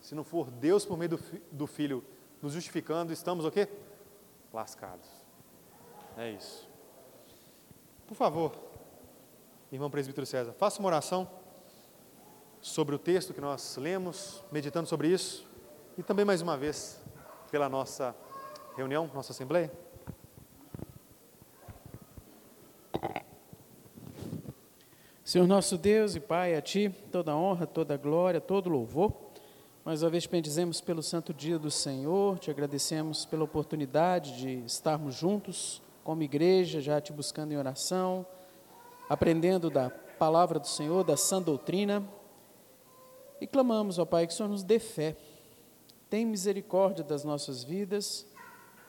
se 0.00 0.16
não 0.16 0.24
for 0.24 0.50
Deus 0.50 0.84
por 0.84 0.96
meio 0.96 1.10
do, 1.10 1.20
do 1.52 1.66
Filho 1.66 2.04
nos 2.42 2.54
justificando, 2.54 3.12
estamos 3.12 3.44
o 3.44 3.50
quê? 3.52 3.68
Lascados. 4.52 5.19
É 6.20 6.32
isso. 6.32 6.68
Por 8.06 8.14
favor, 8.14 8.52
irmão 9.72 9.90
presbítero 9.90 10.26
César, 10.26 10.52
faça 10.52 10.78
uma 10.78 10.88
oração 10.88 11.26
sobre 12.60 12.94
o 12.94 12.98
texto 12.98 13.32
que 13.32 13.40
nós 13.40 13.78
lemos, 13.78 14.44
meditando 14.52 14.86
sobre 14.86 15.08
isso, 15.08 15.48
e 15.96 16.02
também 16.02 16.26
mais 16.26 16.42
uma 16.42 16.58
vez 16.58 17.00
pela 17.50 17.70
nossa 17.70 18.14
reunião, 18.76 19.10
nossa 19.14 19.32
assembleia. 19.32 19.72
Senhor 25.24 25.46
nosso 25.46 25.78
Deus 25.78 26.14
e 26.16 26.20
Pai, 26.20 26.54
a 26.54 26.60
Ti 26.60 26.94
toda 27.10 27.34
honra, 27.34 27.66
toda 27.66 27.96
glória, 27.96 28.42
todo 28.42 28.68
louvor. 28.68 29.10
Mais 29.86 30.02
uma 30.02 30.10
vez 30.10 30.26
bendizemos 30.26 30.82
pelo 30.82 31.02
santo 31.02 31.32
dia 31.32 31.58
do 31.58 31.70
Senhor, 31.70 32.38
te 32.38 32.50
agradecemos 32.50 33.24
pela 33.24 33.44
oportunidade 33.44 34.36
de 34.36 34.66
estarmos 34.66 35.14
juntos 35.14 35.80
como 36.10 36.24
igreja, 36.24 36.80
já 36.80 37.00
te 37.00 37.12
buscando 37.12 37.52
em 37.52 37.56
oração, 37.56 38.26
aprendendo 39.08 39.70
da 39.70 39.90
palavra 40.18 40.58
do 40.58 40.66
Senhor, 40.66 41.04
da 41.04 41.16
sã 41.16 41.40
doutrina. 41.40 42.04
E 43.40 43.46
clamamos, 43.46 43.96
ó 43.96 44.04
Pai, 44.04 44.26
que 44.26 44.32
o 44.32 44.36
Senhor 44.36 44.48
nos 44.48 44.64
dê 44.64 44.80
fé. 44.80 45.16
Tem 46.08 46.26
misericórdia 46.26 47.04
das 47.04 47.22
nossas 47.22 47.62
vidas. 47.62 48.26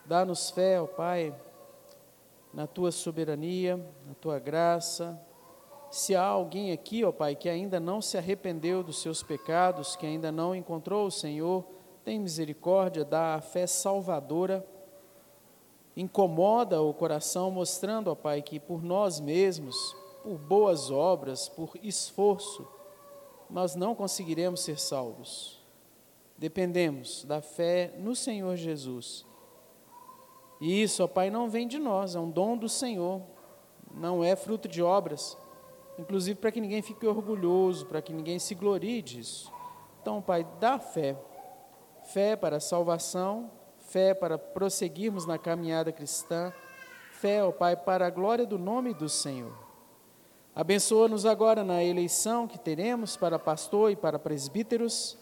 Dá-nos 0.03 0.49
fé, 0.49 0.81
ó 0.81 0.87
Pai, 0.87 1.31
na 2.51 2.65
tua 2.65 2.91
soberania, 2.91 3.77
na 4.07 4.15
tua 4.15 4.39
graça, 4.39 5.21
se 5.91 6.15
há 6.15 6.25
alguém 6.25 6.71
aqui, 6.71 7.03
ó 7.03 7.11
Pai, 7.11 7.35
que 7.35 7.47
ainda 7.47 7.79
não 7.79 8.01
se 8.01 8.17
arrependeu 8.17 8.81
dos 8.81 8.99
seus 8.99 9.21
pecados, 9.21 9.95
que 9.95 10.07
ainda 10.07 10.31
não 10.31 10.55
encontrou 10.55 11.05
o 11.05 11.11
Senhor, 11.11 11.63
tem 12.03 12.19
misericórdia, 12.19 13.05
dá 13.05 13.35
a 13.35 13.41
fé 13.41 13.67
salvadora, 13.67 14.65
incomoda 15.95 16.81
o 16.81 16.93
coração, 16.93 17.51
mostrando, 17.51 18.09
ó 18.09 18.15
Pai, 18.15 18.41
que 18.41 18.59
por 18.59 18.83
nós 18.83 19.19
mesmos, 19.19 19.95
por 20.23 20.37
boas 20.37 20.89
obras, 20.89 21.49
por 21.49 21.71
esforço, 21.81 22.67
nós 23.49 23.75
não 23.75 23.93
conseguiremos 23.93 24.61
ser 24.61 24.79
salvos. 24.79 25.59
Dependemos 26.37 27.23
da 27.25 27.41
fé 27.41 27.93
no 27.97 28.15
Senhor 28.15 28.55
Jesus. 28.55 29.25
E 30.59 30.81
isso, 30.81 31.03
ó 31.03 31.07
Pai, 31.07 31.29
não 31.29 31.49
vem 31.49 31.67
de 31.67 31.79
nós, 31.79 32.15
é 32.15 32.19
um 32.19 32.29
dom 32.29 32.57
do 32.57 32.69
Senhor, 32.69 33.21
não 33.93 34.23
é 34.23 34.35
fruto 34.35 34.67
de 34.67 34.81
obras 34.81 35.37
inclusive 36.01 36.39
para 36.39 36.51
que 36.51 36.59
ninguém 36.59 36.81
fique 36.81 37.05
orgulhoso, 37.05 37.85
para 37.85 38.01
que 38.01 38.11
ninguém 38.11 38.39
se 38.39 38.55
glorie 38.55 39.01
disso. 39.01 39.51
Então, 40.01 40.21
Pai, 40.21 40.45
dá 40.59 40.79
fé, 40.79 41.15
fé 42.05 42.35
para 42.35 42.57
a 42.57 42.59
salvação, 42.59 43.51
fé 43.91 44.13
para 44.13 44.37
prosseguirmos 44.37 45.25
na 45.25 45.37
caminhada 45.37 45.91
cristã, 45.91 46.53
fé, 47.11 47.43
ó 47.43 47.51
Pai, 47.51 47.75
para 47.75 48.07
a 48.07 48.09
glória 48.09 48.45
do 48.45 48.57
nome 48.57 48.93
do 48.93 49.09
Senhor. 49.09 49.51
Abençoa-nos 50.55 51.25
agora 51.25 51.61
na 51.61 51.83
eleição 51.83 52.47
que 52.47 52.57
teremos 52.57 53.17
para 53.17 53.37
pastor 53.37 53.91
e 53.91 53.95
para 53.97 54.17
presbíteros. 54.17 55.17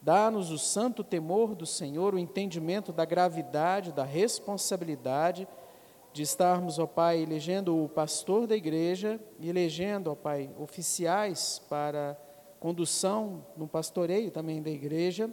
Dá-nos 0.00 0.52
o 0.52 0.58
santo 0.58 1.02
temor 1.02 1.56
do 1.56 1.66
Senhor, 1.66 2.14
o 2.14 2.18
entendimento 2.18 2.92
da 2.92 3.04
gravidade, 3.04 3.90
da 3.90 4.04
responsabilidade 4.04 5.48
de 6.12 6.22
estarmos, 6.22 6.78
ó 6.78 6.86
Pai, 6.86 7.18
elegendo 7.18 7.76
o 7.76 7.88
pastor 7.88 8.46
da 8.46 8.54
igreja 8.54 9.18
e 9.40 9.48
elegendo, 9.48 10.12
ó 10.12 10.14
Pai, 10.14 10.48
oficiais 10.60 11.60
para 11.68 12.16
condução 12.60 13.44
no 13.56 13.66
pastoreio 13.66 14.30
também 14.30 14.62
da 14.62 14.70
igreja 14.70 15.28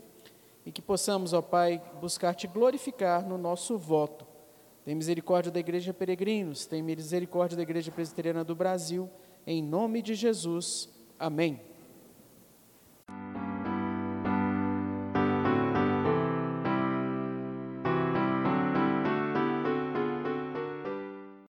e 0.69 0.71
que 0.71 0.83
possamos, 0.83 1.33
ó 1.33 1.41
Pai, 1.41 1.81
buscar 1.99 2.35
te 2.35 2.45
glorificar 2.45 3.27
no 3.27 3.39
nosso 3.39 3.75
voto. 3.75 4.23
Tem 4.85 4.93
misericórdia 4.93 5.51
da 5.51 5.59
Igreja 5.59 5.91
Peregrinos, 5.95 6.67
tem 6.67 6.83
misericórdia 6.83 7.57
da 7.57 7.63
Igreja 7.63 7.91
Presbiteriana 7.91 8.43
do 8.43 8.53
Brasil, 8.53 9.09
em 9.47 9.63
nome 9.63 9.99
de 10.03 10.13
Jesus. 10.13 10.87
Amém. 11.17 11.68